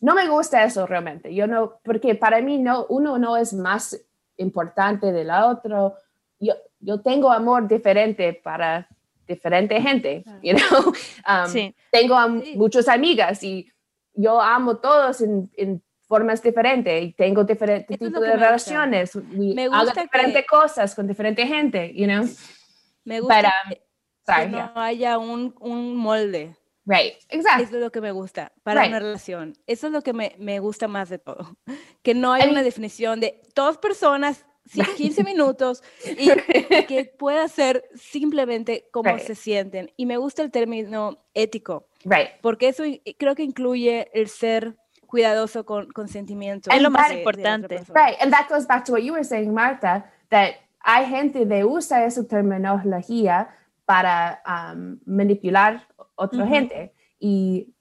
[0.00, 1.34] no me gusta eso realmente.
[1.34, 3.98] Yo no, porque para mí no, uno no es más
[4.36, 5.94] importante del otro.
[6.40, 8.88] Yo, yo tengo amor diferente para
[9.26, 10.92] diferente gente, you know?
[11.26, 12.16] Um, tengo
[12.54, 13.66] muchas amigas y
[14.12, 19.16] yo amo todos en, en formas diferentes y tengo diferentes tipos de relaciones.
[19.16, 22.24] Me gusta hago diferentes cosas con diferente gente, you know?
[23.04, 23.52] Me gusta
[24.26, 26.56] que, no haya un, un, molde.
[26.86, 27.64] Right, exacto.
[27.64, 29.54] Eso es lo que me gusta para una relación.
[29.66, 31.56] Eso es lo que me, me, gusta más de todo.
[32.02, 36.30] Que no hay una definición de dos personas 15 minutos y
[36.86, 39.92] que pueda ser simplemente como se sienten.
[39.96, 42.30] Y me gusta el término ético, right.
[42.40, 42.84] porque eso
[43.18, 46.74] creo que incluye el ser cuidadoso con, con sentimientos.
[46.74, 47.78] Es lo más importante.
[47.94, 51.64] Right, and that goes back to what you were saying, Marta, that hay gente que
[51.64, 53.48] usa esa terminología
[53.86, 57.74] para um, manipular otra gente y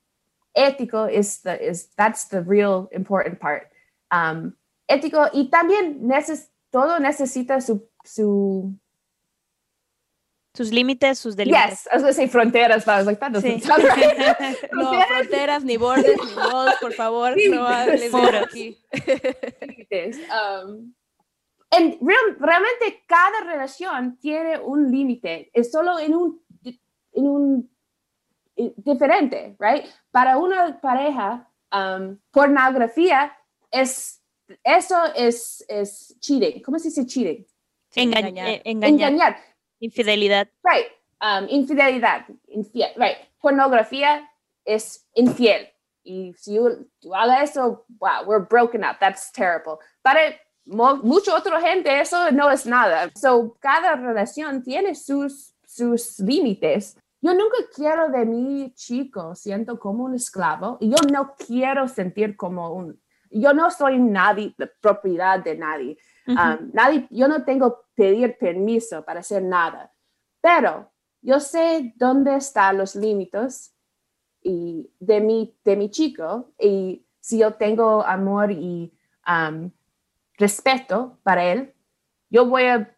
[0.53, 3.71] ético is the is that's the real important part.
[4.11, 4.53] Um,
[4.87, 8.73] ético y también neces todo necesita su su
[10.55, 11.85] sus límites, sus delimites.
[11.85, 13.59] Yes, I was say fronteras, but I was like, that Sí.
[13.59, 14.57] sound right.
[14.73, 18.43] No, fronteras, ni bordes, ni walls, por favor, no hables muros.
[18.47, 18.77] aquí.
[19.61, 20.17] límites.
[20.29, 20.93] Um,
[21.71, 26.41] en real- realmente cada relación tiene un límite, es solo en un,
[27.13, 27.71] en un
[28.55, 29.85] eh, diferente, right?
[30.11, 33.35] Para una pareja, um, pornografía
[33.71, 34.21] es,
[34.63, 36.61] eso es, es cheating.
[36.61, 37.45] ¿Cómo se dice cheating?
[37.95, 38.49] Engañar.
[38.49, 39.11] eh, engañar.
[39.11, 39.37] Engañar.
[39.79, 40.47] Infidelidad.
[40.63, 40.87] Right.
[41.21, 42.25] Um, infidelidad.
[42.47, 42.91] Infiel.
[42.95, 43.17] Right.
[43.41, 44.29] Pornografía
[44.65, 45.69] es infiel.
[46.03, 48.97] Y si tú, tú hagas eso, wow, we're broken up.
[48.99, 49.77] That's terrible.
[50.01, 50.35] Para
[50.65, 53.11] mucha otra gente eso no es nada.
[53.15, 56.97] So, cada relación tiene sus, sus límites.
[57.21, 60.77] Yo nunca quiero de mi chico, siento como un esclavo.
[60.81, 62.99] Y yo no quiero sentir como un...
[63.33, 65.97] Yo no soy nadie, propiedad de nadie.
[66.27, 69.91] Um, nadie, yo no tengo que pedir permiso para hacer nada,
[70.41, 70.89] pero
[71.21, 73.75] yo sé dónde están los límites
[74.41, 78.93] y de mi, de mi chico y si yo tengo amor y
[79.27, 79.69] um,
[80.37, 81.73] respeto para él,
[82.29, 82.95] yo voy a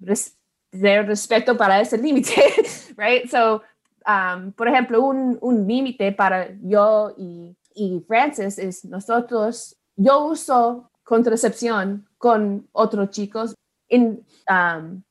[0.00, 0.36] res-
[0.70, 2.32] tener respeto para ese límite,
[2.96, 3.28] right?
[3.28, 3.62] So,
[4.06, 10.90] um, por ejemplo, un, un límite para yo y, y Francis es nosotros, yo uso
[11.04, 13.54] contracepción con otros chicos.
[13.88, 15.02] En, um,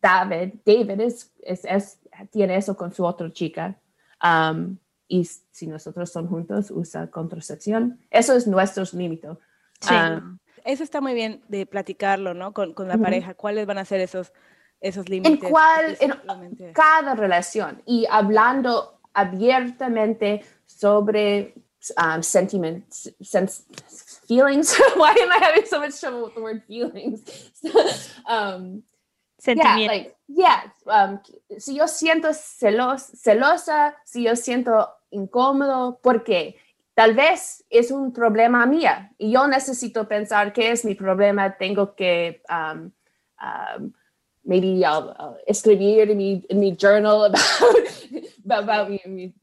[0.00, 1.98] David, David es, es, es-
[2.30, 3.78] tiene eso con su otra chica.
[4.22, 4.76] Um,
[5.08, 7.98] y si nosotros son juntos, usa contracepción.
[8.10, 9.28] Eso es nuestro límite.
[9.80, 9.94] Sí.
[9.94, 12.54] Um, Eso está muy bien de platicarlo, ¿no?
[12.54, 13.34] Con, con la pareja.
[13.34, 14.32] ¿Cuáles van a ser esos,
[14.80, 15.50] esos en límites?
[15.50, 21.54] cuál, en cada relación y hablando abiertamente sobre
[21.96, 23.64] um, sentiments, sense,
[24.26, 24.74] feelings.
[24.96, 27.22] Why am I having so much trouble with the word feelings?
[28.28, 28.82] um,
[29.46, 30.62] Yeah, like, yeah.
[30.86, 31.20] um,
[31.58, 36.56] si yo siento celos, celosa, si yo siento incómodo, ¿por qué?
[36.96, 41.56] Tal vez es un problema mía y yo necesito pensar qué es mi problema.
[41.58, 42.90] Tengo que, um,
[43.42, 43.92] um,
[44.44, 49.34] maybe I'll, I'll escribir en mi, en mi journal about, about mi, mi-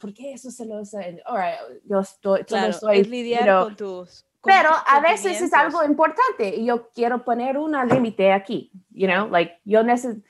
[0.00, 1.00] ¿por qué eso celosa?
[1.00, 4.24] And, all right, yo estoy, Claro, estoy, es lidiar you know, con tus.
[4.40, 8.70] con pero tus a veces es algo importante y yo quiero poner una límite aquí,
[8.90, 10.22] you know, like yo, neces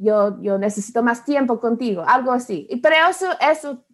[0.00, 2.66] yo, yo necesito más tiempo contigo, algo así.
[2.82, 3.84] Pero eso, eso,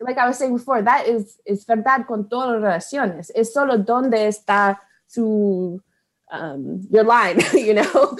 [0.00, 3.32] like I was saying before, that is, es verdad con todas las relaciones.
[3.34, 5.82] Es solo donde está su,
[6.30, 8.16] um, your line, you know.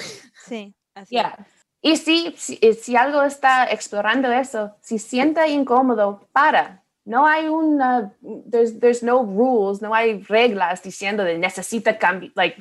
[0.46, 0.74] Sí.
[0.94, 1.46] Así Yeah.
[1.86, 6.82] Y si, si, si algo está explorando eso, si sienta incómodo, para.
[7.04, 8.12] No hay una,
[8.50, 12.60] there's, there's no rules, no hay reglas diciendo de necesita cambiar, like,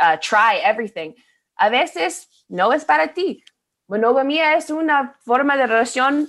[0.00, 1.14] uh, try everything.
[1.56, 3.44] A veces no es para ti.
[3.86, 6.28] Monogamia es una forma de relación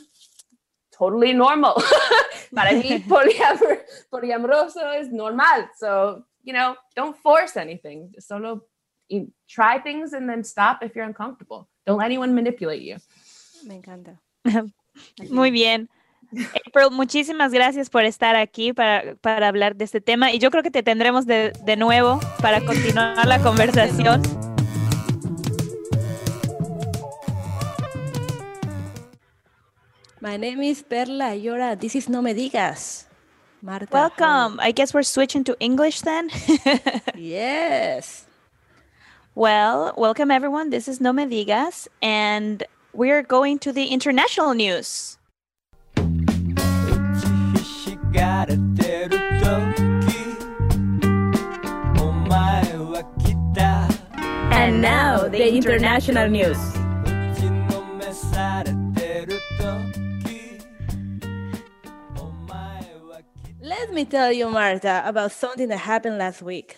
[0.95, 1.73] totally normal.
[2.53, 5.71] para mí, poliamor, poliamoroso es normal.
[5.79, 8.13] So, you know, don't force anything.
[8.19, 8.67] Solo
[9.49, 11.69] try things and then stop if you're uncomfortable.
[11.85, 12.97] Don't let anyone manipulate you.
[13.63, 14.19] Me encanta.
[15.29, 15.89] Muy bien.
[16.65, 20.63] April, muchísimas gracias por estar aquí para, para hablar de este tema y yo creo
[20.63, 24.23] que te tendremos de, de nuevo para continuar la conversación.
[30.19, 31.77] My name is Perla Ayora.
[31.77, 33.05] This is No Me Digas.
[33.61, 33.87] Marta.
[33.91, 34.59] Welcome.
[34.59, 36.31] I guess we're switching to English then.
[37.15, 38.25] Yes.
[39.37, 40.69] Well, welcome everyone.
[40.69, 45.17] This is No Me Digas, and we're going to the international news.
[54.55, 56.57] And now, the international news.
[63.61, 66.77] Let me tell you, Marta, about something that happened last week.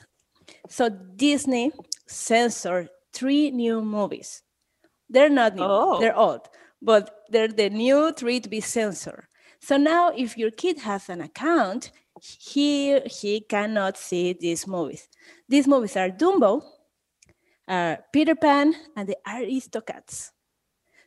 [0.69, 1.71] So, Disney
[2.07, 4.43] censored three new movies.
[5.09, 5.99] They're not new, Oh.
[5.99, 6.41] they're old,
[6.81, 9.25] but they're the new three to be censored.
[9.61, 11.91] So now if your kid has an account,
[12.21, 15.07] he he cannot see these movies.
[15.49, 16.63] These movies are Dumbo,
[17.67, 20.31] uh, Peter Pan, and the Aristocats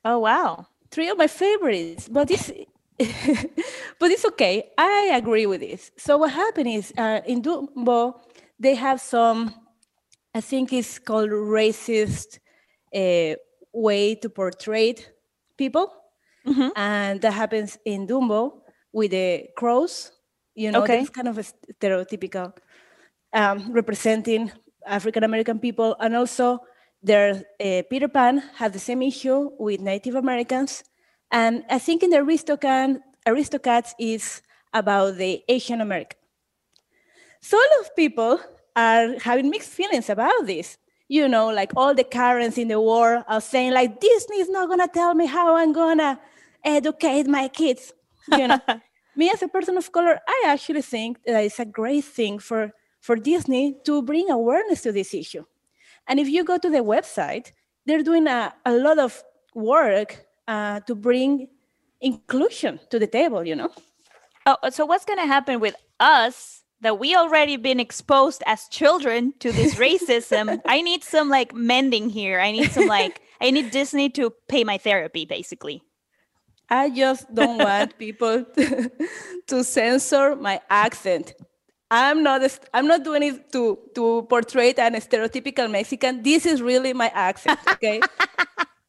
[0.04, 0.66] Oh, wow.
[0.90, 2.50] three of my favorites, but it's
[3.98, 4.70] but it's okay.
[4.78, 5.90] I agree with this.
[5.96, 8.14] So what happened is uh, in Dumbo
[8.58, 9.54] they have some,
[10.34, 12.38] I think it's called racist
[12.94, 13.34] uh,
[13.72, 14.94] way to portray
[15.56, 15.92] people,
[16.46, 16.70] Mhm.
[16.76, 18.62] and that happens in Dumbo
[18.92, 20.12] with the crows.
[20.54, 20.98] You know, Okay.
[20.98, 22.52] that's kind of a stereotypical
[23.32, 24.50] um, representing
[24.86, 26.60] African American people, and also
[27.02, 30.84] their uh, Peter Pan had the same issue with Native Americans,
[31.30, 36.18] and I think in the Aristocat, Aristocats is about the Asian American.
[37.40, 38.40] So a lot of people
[38.76, 40.78] are having mixed feelings about this.
[41.08, 44.68] You know, like all the Karens in the world are saying, like Disney is not
[44.68, 46.20] gonna tell me how I'm gonna
[46.64, 47.92] educate my kids.
[48.30, 48.60] You know,
[49.16, 52.72] me as a person of color, I actually think that it's a great thing for
[53.00, 55.44] for Disney to bring awareness to this issue.
[56.06, 57.52] And if you go to the website,
[57.86, 59.22] they're doing a, a lot of
[59.54, 61.48] work uh, to bring
[62.00, 63.70] inclusion to the table, you know?
[64.46, 69.34] Oh, so what's going to happen with us that we already been exposed as children
[69.40, 70.60] to this racism?
[70.66, 72.40] I need some like mending here.
[72.40, 75.82] I need some like, I need Disney to pay my therapy, basically.
[76.68, 78.90] I just don't want people to,
[79.48, 81.34] to censor my accent.
[81.90, 86.22] I'm not I'm not doing it to to portray an stereotypical Mexican.
[86.22, 88.00] This is really my accent, okay?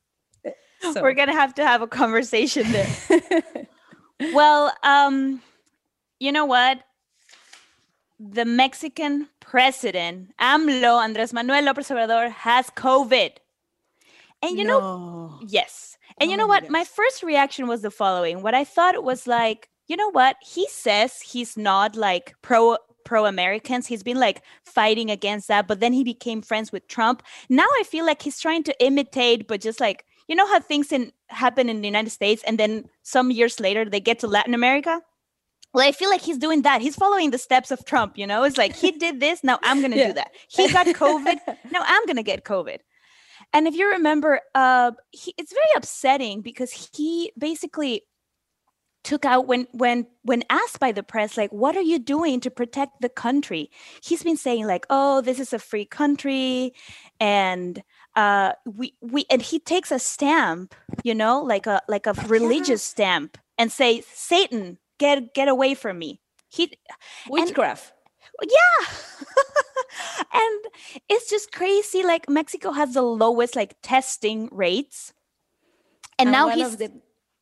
[0.93, 1.01] so.
[1.01, 2.87] We're gonna have to have a conversation there.
[4.33, 5.41] well, um,
[6.19, 6.83] you know what?
[8.23, 13.31] The Mexican president, AMLO, Andres Manuel López Obrador, has COVID.
[14.43, 14.79] And you no.
[14.79, 15.97] know, yes.
[16.19, 16.63] And oh, you know what?
[16.63, 16.71] Yes.
[16.71, 18.43] My first reaction was the following.
[18.43, 20.35] What I thought was like, you know what?
[20.41, 23.87] He says he's not like pro pro Americans.
[23.87, 27.23] He's been like fighting against that, but then he became friends with Trump.
[27.49, 30.91] Now I feel like he's trying to imitate, but just like you know how things
[30.91, 34.53] in happen in the United States, and then some years later they get to Latin
[34.53, 35.01] America.
[35.73, 36.81] Well, I feel like he's doing that.
[36.81, 38.17] He's following the steps of Trump.
[38.17, 40.07] You know, it's like he did this, now I'm gonna yeah.
[40.07, 40.31] do that.
[40.49, 41.39] He got COVID,
[41.71, 42.79] now I'm gonna get COVID.
[43.53, 48.03] And if you remember, uh, he, it's very upsetting because he basically
[49.03, 52.51] took out when when when asked by the press like what are you doing to
[52.51, 53.71] protect the country
[54.03, 56.71] he's been saying like oh this is a free country
[57.19, 57.81] and
[58.15, 62.83] uh we we and he takes a stamp you know like a like a religious
[62.83, 66.71] stamp and say satan get get away from me he
[67.29, 67.93] witchcraft
[68.43, 68.81] yeah
[70.41, 70.59] and
[71.09, 75.13] it's just crazy like mexico has the lowest like testing rates
[76.21, 76.91] and, and now he's the,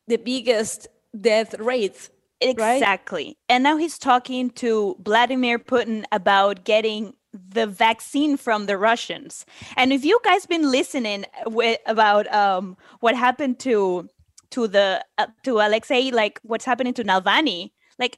[0.07, 0.87] the biggest
[1.19, 2.09] death rates.
[2.41, 3.25] Exactly.
[3.25, 3.37] Right?
[3.49, 9.45] And now he's talking to Vladimir Putin about getting the vaccine from the Russians.
[9.75, 14.07] And if you guys been listening with, about um, what happened to
[14.51, 18.17] to the uh, to Alexei, like what's happening to Navalny, like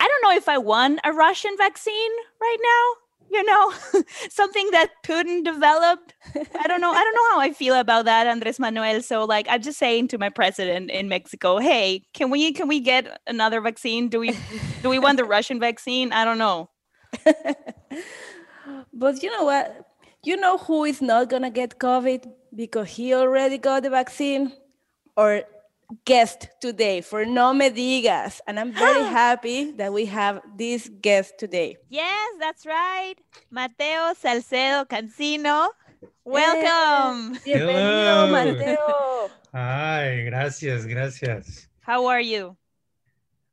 [0.00, 3.72] I don't know if I want a Russian vaccine right now you know,
[4.30, 6.14] something that Putin developed.
[6.34, 6.92] I don't know.
[6.92, 9.00] I don't know how I feel about that, Andres Manuel.
[9.00, 12.78] So like I'm just saying to my president in Mexico, hey, can we can we
[12.80, 14.08] get another vaccine?
[14.08, 14.36] Do we
[14.82, 16.12] do we want the Russian vaccine?
[16.12, 16.68] I don't know.
[18.92, 19.86] but you know what?
[20.24, 24.52] You know who is not gonna get COVID because he already got the vaccine?
[25.16, 25.42] Or
[26.04, 28.40] guest today for No Me Digas.
[28.46, 31.76] And I'm very happy that we have this guest today.
[31.88, 33.14] Yes, that's right.
[33.50, 35.68] Mateo Salcedo Cancino.
[36.24, 37.36] Welcome.
[37.44, 39.30] Bienvenido, Mateo.
[39.52, 41.68] Hi, gracias, gracias.
[41.80, 42.56] How are you?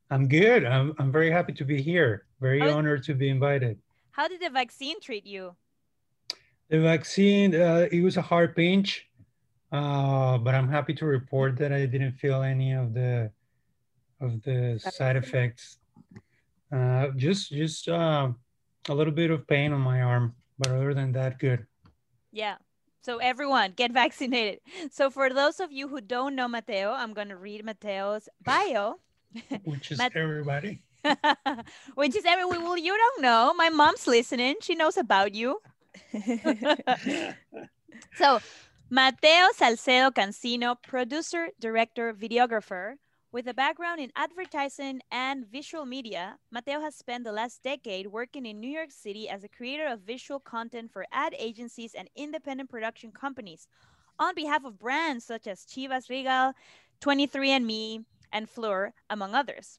[0.10, 0.65] I'm good.
[0.65, 2.25] I'm, I'm very happy to be here.
[2.39, 3.78] Very How honored to be invited.
[4.12, 5.56] How did the vaccine treat you?
[6.69, 9.09] The vaccine, uh, it was a hard pinch
[9.71, 13.32] uh, but I'm happy to report that I didn't feel any of the
[14.21, 15.77] of the side effects.
[16.71, 18.29] Uh, just just uh,
[18.89, 21.65] a little bit of pain on my arm, but other than that, good.
[22.32, 22.55] Yeah.
[23.01, 24.60] So everyone get vaccinated.
[24.91, 28.99] So for those of you who don't know Mateo, I'm going to read Mateo's bio.
[29.63, 30.82] Which is Mat- everybody.
[31.95, 32.63] Which is everyone.
[32.63, 33.53] Well, you don't know.
[33.55, 34.55] My mom's listening.
[34.62, 35.62] She knows about you.
[38.15, 38.39] so
[38.91, 42.95] Mateo Salcedo Cancino, producer, director, videographer.
[43.32, 48.47] With a background in advertising and visual media, Mateo has spent the last decade working
[48.47, 52.72] in New York City as a creator of visual content for ad agencies and independent
[52.72, 53.68] production companies
[54.18, 56.53] on behalf of brands such as Chivas Regal,
[56.99, 59.78] 23andMe, and Fleur, among others.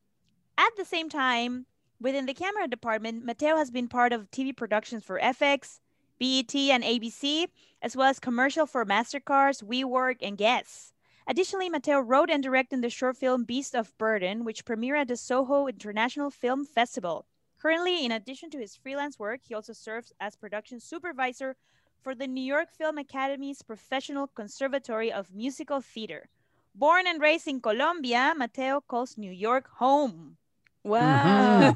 [0.56, 1.66] At the same time,
[2.00, 5.80] within the camera department, Mateo has been part of TV productions for FX,
[6.20, 7.48] BET, and ABC,
[7.82, 10.92] as well as commercial for MasterCards, WeWork, and Guess.
[11.26, 15.16] Additionally, Mateo wrote and directed the short film Beast of Burden, which premiered at the
[15.16, 17.24] Soho International Film Festival.
[17.58, 21.56] Currently, in addition to his freelance work, he also serves as production supervisor
[22.02, 26.28] for the New York Film Academy's Professional Conservatory of Musical Theater.
[26.74, 30.36] Born and raised in Colombia, Mateo calls New York home.
[30.82, 31.74] Wow.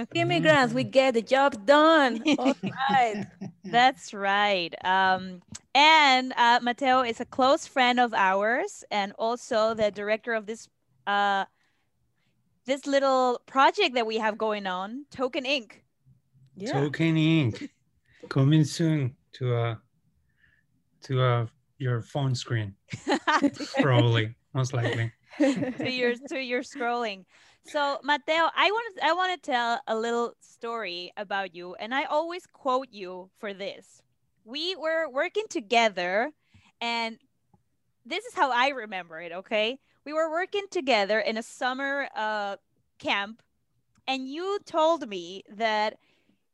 [0.14, 2.22] Immigrants, we get the job done.
[2.38, 2.54] All
[2.90, 3.26] right.
[3.64, 4.74] That's right.
[4.84, 5.40] Um,
[5.74, 10.68] and uh, Mateo is a close friend of ours and also the director of this
[11.06, 11.44] uh,
[12.66, 15.72] this little project that we have going on, Token Inc.
[16.56, 16.72] Yeah.
[16.72, 17.68] Token Inc.
[18.28, 19.74] Coming soon to uh
[21.02, 21.46] to uh
[21.78, 22.74] your phone screen.
[23.80, 25.12] Probably, most likely.
[25.38, 27.24] to your to your scrolling.
[27.70, 31.94] So Mateo, I want to I want to tell a little story about you, and
[31.94, 34.02] I always quote you for this.
[34.44, 36.32] We were working together,
[36.80, 37.18] and
[38.04, 39.30] this is how I remember it.
[39.30, 42.56] Okay, we were working together in a summer uh,
[42.98, 43.40] camp,
[44.08, 45.96] and you told me that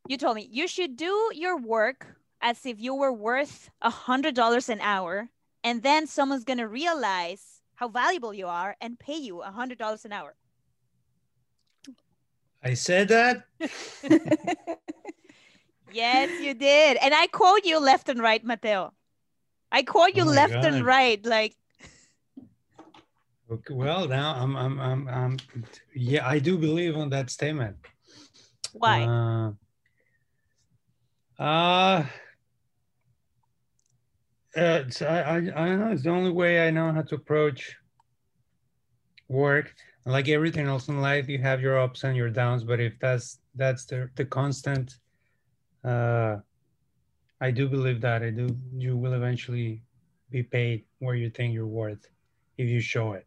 [0.08, 4.34] you told me you should do your work as if you were worth a hundred
[4.34, 5.30] dollars an hour,
[5.64, 10.04] and then someone's gonna realize how valuable you are and pay you a hundred dollars
[10.04, 10.34] an hour.
[12.66, 13.44] I said that.
[15.92, 16.96] yes, you did.
[17.00, 18.92] And I quote you left and right, Mateo.
[19.70, 20.64] I quote you oh left God.
[20.64, 21.24] and right.
[21.24, 21.54] Like
[23.48, 25.36] okay, well now I'm, I'm I'm I'm
[25.94, 27.76] yeah, I do believe on that statement.
[28.72, 29.04] Why?
[29.04, 29.52] Uh,
[31.40, 32.04] uh
[34.56, 35.92] uh, I, I, I don't know.
[35.92, 37.76] It's the only way I know how to approach
[39.28, 39.72] work
[40.06, 43.40] like everything else in life you have your ups and your downs but if that's
[43.56, 44.94] that's the, the constant
[45.84, 46.36] uh
[47.40, 49.82] i do believe that i do you will eventually
[50.30, 52.08] be paid where you think you're worth
[52.56, 53.26] if you show it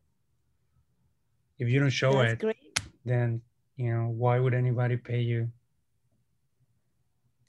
[1.60, 2.80] if you don't show that's it great.
[3.06, 3.42] then
[3.76, 5.50] you know why would anybody pay you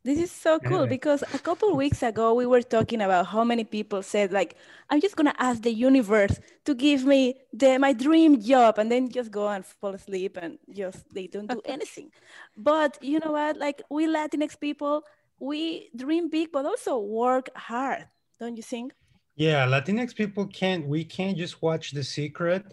[0.02, 3.64] this is so cool because a couple weeks ago we were talking about how many
[3.64, 4.56] people said like
[4.88, 9.10] I'm just gonna ask the universe to give me the my dream job and then
[9.10, 12.10] just go and fall asleep and just they don't do anything.
[12.56, 13.56] But you know what?
[13.56, 15.04] Like we Latinx people,
[15.38, 18.06] we dream big but also work hard,
[18.38, 18.92] don't you think?
[19.36, 22.64] Yeah, Latinx people can't we can't just watch The Secret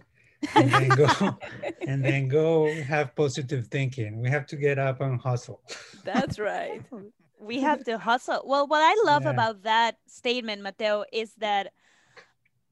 [0.56, 1.08] and then go
[1.88, 4.22] and then go have positive thinking.
[4.22, 5.62] We have to get up and hustle.
[6.04, 6.82] That's right.
[7.40, 8.44] we have to hustle.
[8.46, 9.32] Well, what I love yeah.
[9.32, 11.74] about that statement, Mateo, is that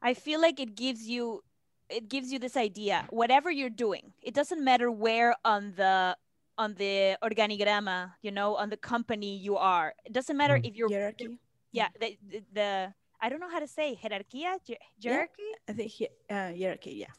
[0.01, 1.43] I feel like it gives you
[1.89, 3.05] it gives you this idea.
[3.09, 6.17] Whatever you're doing, it doesn't matter where on the
[6.57, 9.93] on the organigrama, you know, on the company you are.
[10.05, 10.65] It doesn't matter mm.
[10.65, 11.37] if you're hierarchy.
[11.71, 14.43] Yeah, the, the, the I don't know how to say hierarchy.
[14.43, 14.77] Hierarchy.
[14.99, 15.15] Yeah,
[15.67, 15.91] I think
[16.29, 16.91] uh, hierarchy.
[16.91, 17.13] Yeah.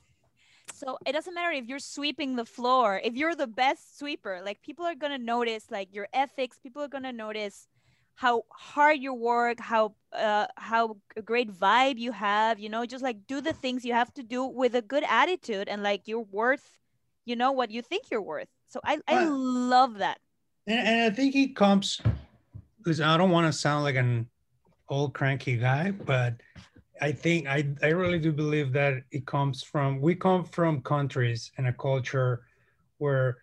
[0.77, 4.61] So it doesn't matter if you're sweeping the floor, if you're the best sweeper, like
[4.61, 7.67] people are gonna notice like your ethics, people are gonna notice
[8.15, 13.27] how hard you work, how uh, how great vibe you have, you know, just like
[13.27, 16.79] do the things you have to do with a good attitude and like you're worth,
[17.25, 18.49] you know, what you think you're worth.
[18.69, 20.19] So I, I love that.
[20.67, 22.03] And, and I think he comes,
[22.77, 24.29] because I don't want to sound like an
[24.91, 26.35] old cranky guy, but
[27.01, 31.51] I think I, I really do believe that it comes from we come from countries
[31.59, 32.43] and a culture
[32.99, 33.39] where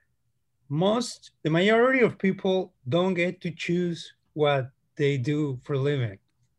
[0.70, 6.18] most the majority of people don't get to choose what they do for living.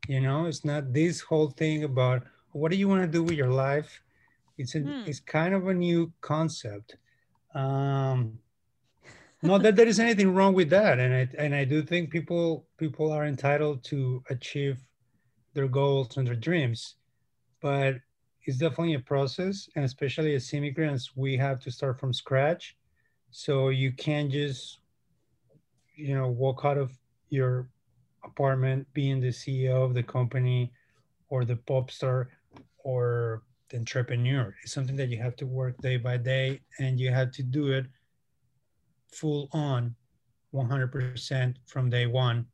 [0.08, 2.22] You know, it's not this whole thing about
[2.52, 4.00] what do you want to do with your life.
[4.58, 5.02] It's a, hmm.
[5.06, 6.96] it's kind of a new concept.
[7.54, 8.38] Um,
[9.42, 12.66] not that there is anything wrong with that, and I and I do think people
[12.78, 14.78] people are entitled to achieve
[15.54, 16.96] their goals and their dreams.
[17.60, 17.96] But
[18.44, 22.76] it's definitely a process, and especially as immigrants, we have to start from scratch.
[23.30, 24.78] So you can't just,
[25.96, 26.92] you know, walk out of
[27.30, 27.68] your
[28.22, 30.72] apartment being the CEO of the company
[31.28, 32.28] or the pop star
[32.78, 34.54] or the entrepreneur.
[34.62, 37.72] It's something that you have to work day by day and you have to do
[37.72, 37.86] it
[39.10, 39.94] full on
[40.52, 42.46] 100% from day one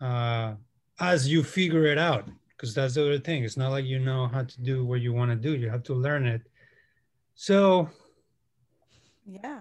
[0.00, 0.54] uh,
[1.00, 3.44] as you figure it out because that's the other thing.
[3.44, 5.56] It's not like you know how to do what you want to do.
[5.56, 6.42] You have to learn it.
[7.34, 7.88] So
[9.26, 9.60] yeah.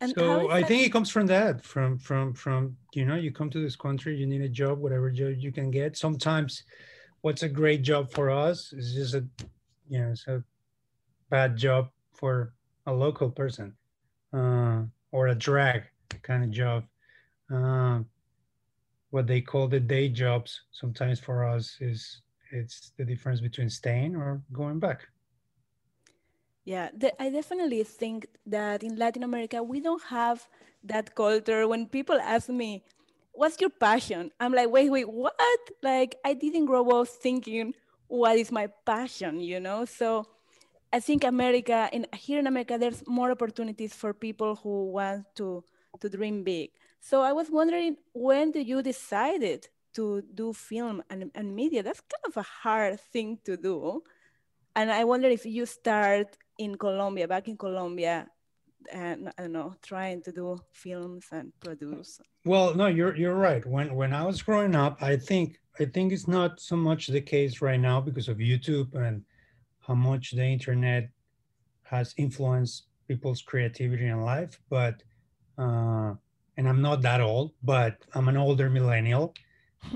[0.00, 3.48] And so i think it comes from that from from from you know you come
[3.50, 5.96] to this country you need a job whatever job you can get.
[5.96, 6.64] Sometimes
[7.20, 9.24] what's a great job for us is just a
[9.88, 10.42] you know it's a
[11.30, 12.52] bad job for
[12.86, 13.74] a local person
[14.32, 15.84] uh, or a drag
[16.22, 16.84] kind of job.
[17.52, 18.00] Uh,
[19.14, 24.16] what they call the day jobs sometimes for us is it's the difference between staying
[24.16, 25.06] or going back.
[26.64, 30.48] Yeah the, i definitely think that in latin america we don't have
[30.92, 31.68] that culture.
[31.68, 32.82] When people ask me
[33.32, 34.32] what's your passion?
[34.40, 35.62] I'm like wait wait what?
[35.80, 37.72] Like i didn't grow up thinking
[38.08, 39.40] what is my passion?
[39.40, 39.84] You know?
[39.84, 40.26] So
[40.92, 45.64] I think America, in here in America, there's more opportunities for people who want to
[46.00, 46.70] to dream big.
[47.04, 51.82] So I was wondering, when did you decided to do film and, and media?
[51.82, 54.02] That's kind of a hard thing to do.
[54.74, 58.26] And I wonder if you start in Colombia, back in Colombia,
[58.90, 62.20] and I don't know, trying to do films and produce.
[62.46, 63.64] Well, no, you're you're right.
[63.66, 67.20] When when I was growing up, I think I think it's not so much the
[67.20, 69.22] case right now because of YouTube and
[69.80, 71.10] how much the internet
[71.82, 74.58] has influenced people's creativity and life.
[74.70, 75.02] But
[75.58, 76.14] uh,
[76.56, 79.34] and I'm not that old, but I'm an older millennial,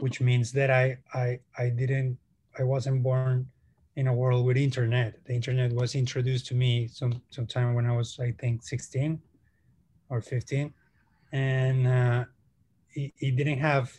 [0.01, 2.19] which means that I I I didn't
[2.59, 3.47] I wasn't born
[3.97, 5.25] in a world with internet.
[5.25, 9.21] The internet was introduced to me some sometime when I was I think 16
[10.11, 10.73] or 15,
[11.33, 12.25] and uh,
[12.95, 13.93] it, it didn't have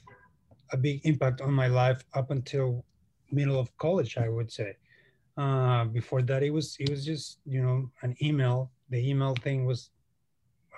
[0.72, 2.84] a big impact on my life up until
[3.32, 4.76] middle of college, I would say.
[5.38, 8.72] Uh, before that, it was it was just you know an email.
[8.90, 9.92] The email thing was,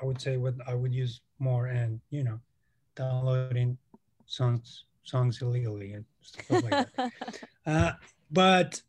[0.01, 2.39] I would say, what I would use more, and you know,
[2.95, 3.77] downloading
[4.25, 7.11] songs songs illegally and stuff like that.
[7.65, 7.91] uh,
[8.31, 8.81] but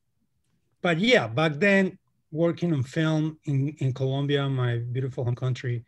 [0.83, 1.99] but yeah, back then,
[2.31, 5.85] working on film in in Colombia, my beautiful home country,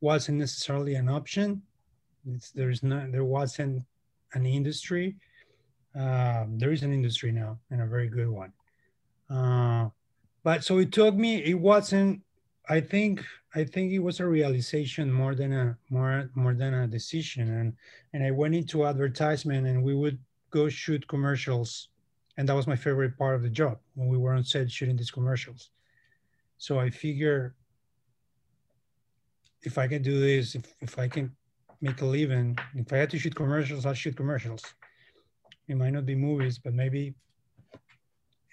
[0.00, 1.62] wasn't necessarily an option.
[2.26, 3.82] It's, there's no there wasn't
[4.34, 5.16] an industry.
[5.98, 8.52] Uh, there is an industry now and a very good one.
[9.28, 9.88] Uh,
[10.42, 12.22] but so it took me, it wasn't,
[12.68, 13.24] I think,
[13.54, 17.48] I think it was a realization more than a more more than a decision.
[17.54, 17.76] And
[18.12, 20.18] and I went into advertisement and we would
[20.50, 21.88] go shoot commercials.
[22.38, 24.96] And that was my favorite part of the job when we were on set shooting
[24.96, 25.70] these commercials.
[26.56, 27.54] So I figure
[29.62, 31.30] if I can do this, if, if I can
[31.80, 32.58] make a living.
[32.74, 34.62] If I had to shoot commercials, I'll shoot commercials.
[35.68, 37.14] It might not be movies, but maybe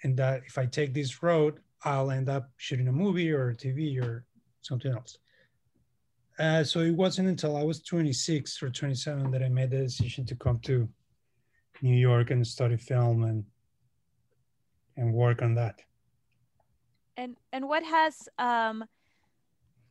[0.02, 3.54] and that if I take this road, I'll end up shooting a movie or a
[3.54, 4.24] TV or
[4.62, 5.18] something else.
[6.38, 10.24] Uh, so it wasn't until I was 26 or 27 that I made the decision
[10.26, 10.88] to come to
[11.82, 13.44] New York and study film and
[14.96, 15.80] and work on that.
[17.16, 18.84] And and what has um,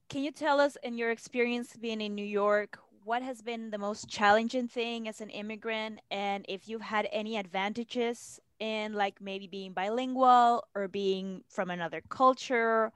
[0.09, 3.77] can you tell us in your experience being in New York, what has been the
[3.77, 9.47] most challenging thing as an immigrant and if you've had any advantages in like maybe
[9.47, 12.91] being bilingual or being from another culture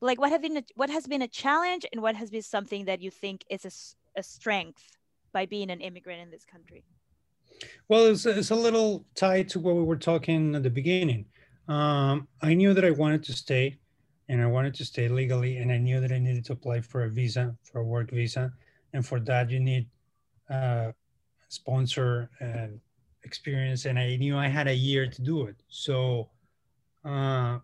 [0.00, 2.84] like what have been a, what has been a challenge and what has been something
[2.84, 4.96] that you think is a, a strength
[5.32, 6.84] by being an immigrant in this country?
[7.88, 11.26] Well it's, it's a little tied to what we were talking at the beginning.
[11.68, 13.76] Um, i knew that i wanted to stay
[14.30, 17.04] and i wanted to stay legally and i knew that i needed to apply for
[17.04, 18.52] a visa for a work visa.
[18.94, 19.86] And for that you need
[20.48, 20.94] a
[21.48, 22.80] sponsor and
[23.24, 23.84] experience.
[23.84, 25.56] And i knew i had a year to do it.
[25.68, 26.30] So
[27.04, 27.58] uh,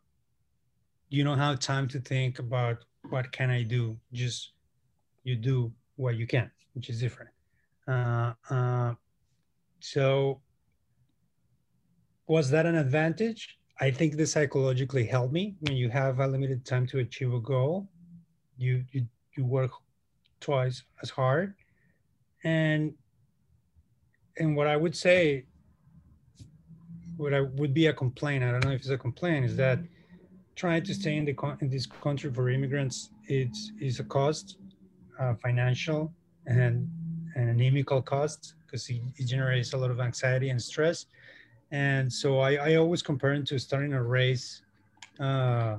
[1.14, 2.76] you don't have time to think about
[3.10, 3.96] what can i do.
[4.12, 4.52] Just
[5.22, 7.30] you do what you can which is different.
[7.86, 8.94] Uh, uh,
[9.80, 10.40] so
[12.26, 13.58] was that an advantage?
[13.80, 15.54] I think this psychologically helped me.
[15.60, 17.88] When you have a limited time to achieve a goal
[18.56, 19.06] you you,
[19.36, 19.72] you work
[20.40, 21.54] twice as hard.
[22.44, 22.94] And
[24.36, 25.46] and what I would say,
[27.16, 29.78] what I would be a complaint, I don't know if it's a complaint, is that
[30.56, 34.58] trying to stay in the in this country for immigrants it's is a cost,
[35.18, 36.12] uh, financial
[36.46, 36.88] and
[37.34, 41.06] an inimical cost because it, it, generates a lot of anxiety and stress.
[41.70, 44.62] And so I, I always compare it to starting a race
[45.18, 45.76] uh,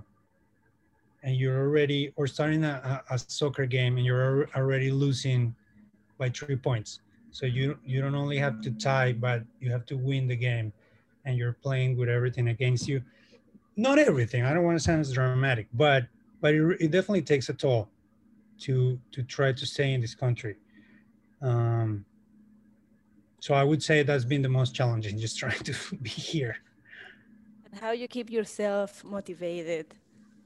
[1.24, 5.56] and you're already or starting a, a soccer game and you're already losing
[6.18, 7.02] by three points
[7.32, 10.72] so you you don't only have to tie but you have to win the game
[11.26, 13.02] and you're playing with everything against you
[13.76, 16.06] not everything i don't want to sound as dramatic but
[16.42, 17.90] but it, it definitely takes a toll
[18.60, 20.56] to to try to stay in this country.
[21.42, 22.06] Um
[23.40, 26.58] so i would say that's been the most challenging just trying to be here.
[27.66, 29.88] And how you keep yourself motivated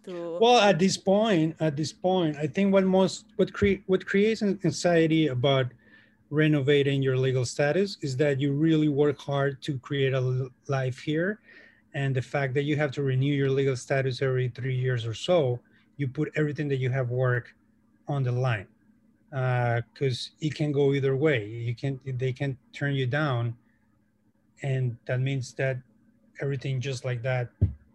[0.05, 4.05] to well at this point at this point i think what most what create what
[4.05, 5.67] creates anxiety about
[6.29, 11.39] renovating your legal status is that you really work hard to create a life here
[11.93, 15.13] and the fact that you have to renew your legal status every three years or
[15.13, 15.59] so
[15.97, 17.55] you put everything that you have work
[18.07, 18.67] on the line
[19.31, 23.55] because uh, it can go either way you can they can turn you down
[24.63, 25.77] and that means that
[26.41, 27.49] everything just like that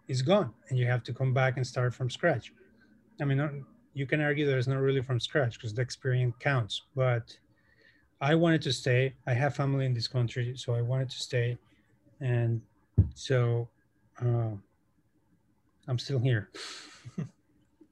[0.09, 2.53] is gone and you have to come back and start from scratch.
[3.21, 3.65] I mean,
[3.95, 7.37] you can argue that it's not really from scratch because the experience counts, but
[8.21, 9.15] I wanted to stay.
[9.27, 11.59] I have family in this country, so I wanted to stay.
[12.21, 12.61] And
[13.15, 13.69] so
[14.21, 14.57] uh,
[15.89, 16.51] I'm still here.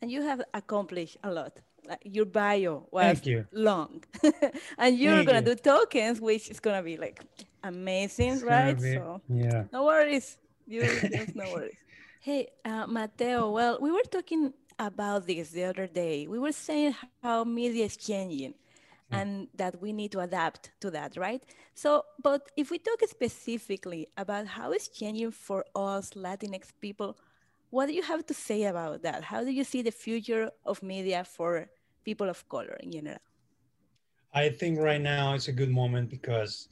[0.01, 1.61] and you have accomplished a lot.
[1.87, 3.47] Like your bio was you.
[3.53, 4.05] long,
[4.79, 5.43] and you're Thank gonna you.
[5.43, 7.25] do tokens, which is gonna be like
[7.63, 8.77] amazing, It's right?
[8.81, 9.65] be- So yeah.
[9.73, 10.39] no worries.
[10.67, 11.79] You just no worries.
[12.21, 13.51] Hey, uh, Mateo.
[13.51, 16.27] Well, we were talking about this the other day.
[16.29, 18.55] We were saying how media is changing,
[19.13, 19.21] Mm-hmm.
[19.21, 21.43] and that we need to adapt to that, right?
[21.75, 27.19] So, but if we talk specifically about how it's changing for us Latinx people,
[27.71, 29.23] what do you have to say about that?
[29.25, 31.69] How do you see the future of media for
[32.05, 33.19] people of color in general?
[34.35, 36.69] I think right now it's a good moment because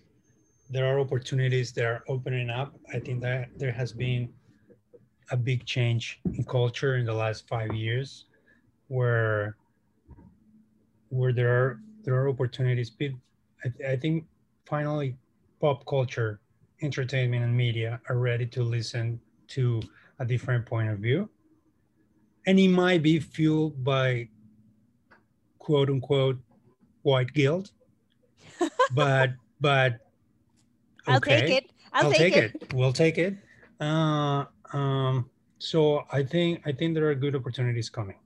[0.71, 2.75] there are opportunities that are opening up.
[2.93, 4.33] I think that there has been
[5.31, 8.27] a big change in culture in the last five years
[8.89, 9.57] where
[11.11, 12.93] where there are there are opportunities.
[13.65, 14.25] I, I think
[14.67, 15.17] finally
[15.61, 16.41] pop culture,
[16.83, 19.83] entertainment and media are ready to listen to
[20.19, 21.29] a different point of view.
[22.47, 24.29] And it might be fueled by
[25.59, 26.39] quote unquote
[27.03, 27.73] white guilt.
[28.95, 30.01] but but
[31.07, 31.71] I'll take it.
[31.93, 32.73] I'll, take, it.
[32.73, 33.37] We'll take it.
[33.81, 35.29] Uh, um,
[35.59, 38.20] so I think I think there are good opportunities coming.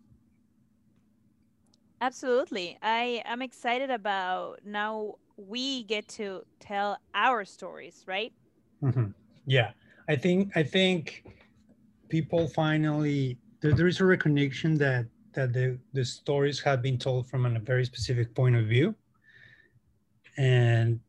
[2.04, 2.76] Absolutely.
[2.82, 8.30] I am excited about now we get to tell our stories, right?
[8.82, 9.14] Mhm.
[9.46, 9.72] Yeah,
[10.06, 11.24] I think I think
[12.10, 17.26] people finally there, there is a recognition that that the the stories have been told
[17.26, 18.94] from a very specific point of view,
[20.36, 21.00] and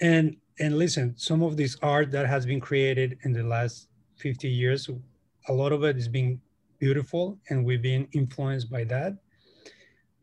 [0.00, 4.48] and and listen, some of this art that has been created in the last fifty
[4.48, 4.88] years,
[5.48, 6.40] a lot of it is being
[6.82, 9.12] beautiful, and we've been influenced by that.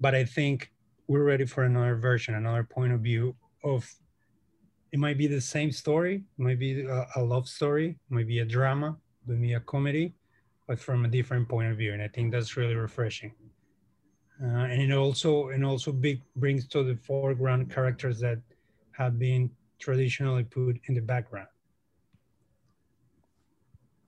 [0.02, 0.70] But I think
[1.08, 3.34] we're ready for another version, another point of view
[3.64, 3.90] of
[4.92, 8.46] it might be the same story, might be a, a love story, might be a
[8.46, 10.14] drama, might be a comedy,
[10.68, 11.94] but from a different point of view.
[11.94, 13.32] And I think that's really refreshing.
[14.44, 18.40] Uh, and it also and also big brings to the foreground characters that
[19.00, 19.50] have been
[19.80, 21.48] traditionally put in the background.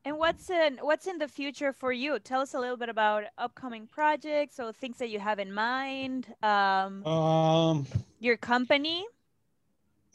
[0.04, 2.18] And what's in what's in the future for you?
[2.18, 6.34] Tell us a little bit about upcoming projects or things that you have in mind.
[6.42, 7.86] Um, Um,
[8.20, 9.06] your company.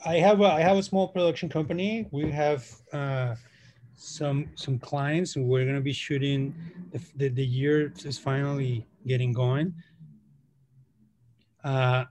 [0.05, 2.09] I have a, I have a small production company.
[2.11, 3.37] We have uh,
[3.95, 6.55] some some clients, and we're gonna be shooting.
[6.91, 9.73] The, the, the year is finally getting going.
[11.63, 12.05] Uh,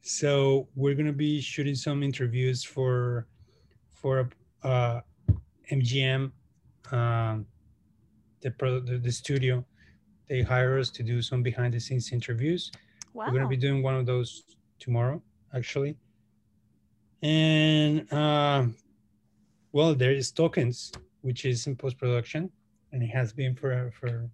[0.00, 3.26] so we're gonna be shooting some interviews for
[3.92, 4.30] for
[4.62, 5.00] uh,
[5.72, 6.30] MGM,
[6.92, 7.46] um,
[8.40, 9.64] the, pro, the the studio.
[10.28, 12.72] They hire us to do some behind the scenes interviews.
[13.12, 13.26] Wow.
[13.26, 14.42] We're gonna be doing one of those
[14.78, 15.22] tomorrow,
[15.54, 15.96] actually.
[17.22, 18.74] And um,
[19.72, 22.50] well, there is tokens, which is in post production,
[22.92, 24.28] and it has been for for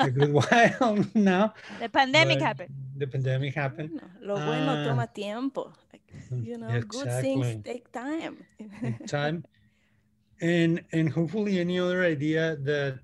[0.00, 1.54] a good while now.
[1.80, 2.74] the pandemic but happened.
[2.96, 4.00] The pandemic happened.
[4.20, 4.84] Lo bueno Ah.
[4.84, 5.72] toma tiempo.
[5.92, 6.02] Like,
[6.42, 8.36] you know, good things take time.
[9.06, 9.44] time
[10.42, 12.98] and and hopefully any other idea that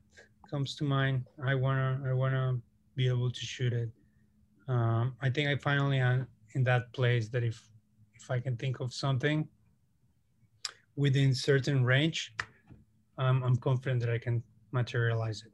[0.51, 2.61] comes to mind i want to i want to
[2.97, 3.89] be able to shoot it
[4.67, 7.69] um i think i finally am in that place that if
[8.15, 9.49] if i can think of something
[10.97, 12.35] within certain range
[13.19, 15.53] um, i'm confident that i can materialize it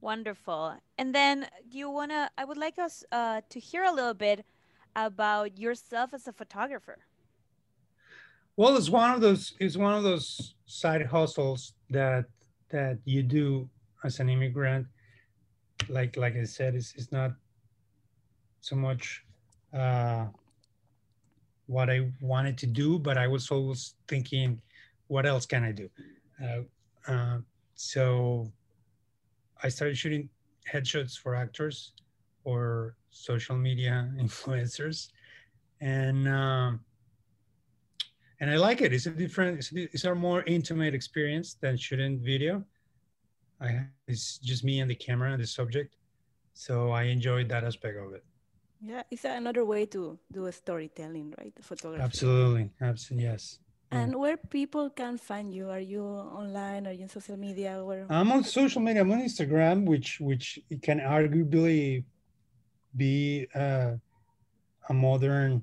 [0.00, 0.74] Wonderful.
[0.98, 2.30] And then you wanna?
[2.36, 4.44] I would like us uh, to hear a little bit
[4.94, 7.06] about yourself as a photographer.
[8.56, 9.54] Well, it's one of those.
[9.58, 12.26] It's one of those side hustles that
[12.70, 13.68] that you do
[14.04, 14.86] as an immigrant.
[15.88, 17.32] Like like I said, it's it's not
[18.60, 19.24] so much
[19.72, 20.26] uh,
[21.66, 24.62] what I wanted to do, but I was always thinking,
[25.08, 25.90] what else can I do?
[26.42, 27.38] Uh, uh,
[27.74, 28.52] so
[29.64, 30.28] I started shooting
[30.72, 31.92] headshots for actors
[32.44, 35.08] or social media influencers,
[35.80, 36.28] and.
[36.28, 36.80] Um,
[38.44, 38.92] and I like it.
[38.92, 42.62] It's a different, it's a, it's a more intimate experience than shooting video.
[43.58, 45.96] I it's just me and the camera and the subject,
[46.52, 48.24] so I enjoyed that aspect of it.
[48.80, 51.54] yeah, it's another way to do a storytelling, right?
[51.62, 52.04] Photography.
[52.04, 53.60] Absolutely, absolutely, yes.
[53.92, 54.00] yeah.
[54.00, 55.70] And where people can find you?
[55.70, 56.86] Are you online?
[56.86, 57.82] Are you in social media?
[57.82, 58.04] Where?
[58.10, 59.00] I'm on social media.
[59.02, 62.04] I'm on Instagram, which which it can arguably
[62.96, 63.92] be uh,
[64.90, 65.62] a modern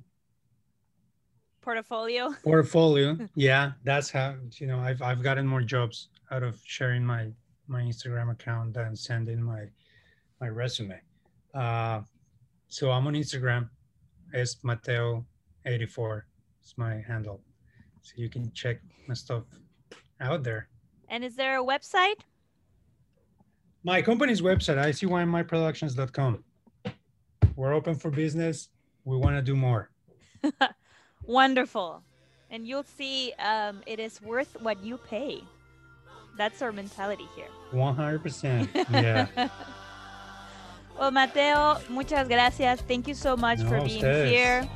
[1.61, 2.33] Portfolio.
[2.43, 7.27] portfolio yeah that's how you know i've i've gotten more jobs out of sharing my
[7.67, 9.65] my instagram account than sending my
[10.39, 10.99] my resume
[11.53, 12.01] uh
[12.67, 13.69] so i'm on instagram
[14.33, 15.23] it's mateo
[15.65, 16.25] 84
[16.61, 17.41] it's my handle
[18.01, 19.43] so you can check my stuff
[20.19, 20.67] out there
[21.09, 22.21] And is there a website?
[23.83, 26.43] My company's website, icymyproductions.com.
[27.55, 28.69] We're open for business.
[29.03, 29.89] We want to do more.
[31.25, 32.01] Wonderful.
[32.49, 35.41] And you'll see um, it is worth what you pay.
[36.37, 37.47] That's our mentality here.
[37.73, 38.67] 100%.
[38.91, 39.27] Yeah.
[40.99, 42.81] well, Mateo, muchas gracias.
[42.81, 44.29] Thank you so much No, for being ustedes.
[44.29, 44.67] here.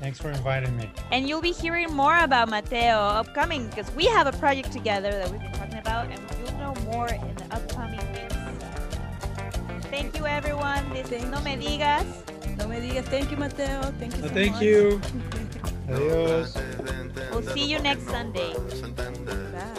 [0.00, 0.90] Thanks for inviting me.
[1.12, 5.30] And you'll be hearing more about Mateo upcoming because we have a project together that
[5.30, 8.34] we've been talking about, and you'll know more in the upcoming weeks.
[9.86, 10.88] Thank you, everyone.
[10.90, 12.06] This is No Me Digas.
[12.58, 13.80] No me digas, thank you, Mateo.
[13.98, 14.62] Thank you No, so thank much.
[14.62, 15.00] you.
[15.88, 16.54] Adios.
[17.32, 18.54] We'll see you next Sunday.
[18.54, 19.72] Bye.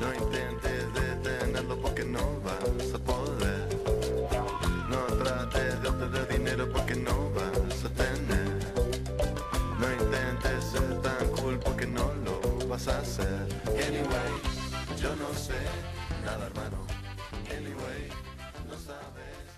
[0.00, 3.68] No intentes detenerlo porque no vas a poder.
[4.88, 8.58] No trates de obtener dinero porque no vas a tener.
[9.80, 13.46] No intentes ser tan cool porque no lo vas a hacer.
[13.68, 14.32] Anyway,
[15.00, 15.60] yo no sé
[16.24, 16.86] nada hermano.
[17.50, 18.08] Anyway,
[18.68, 19.51] no sabes.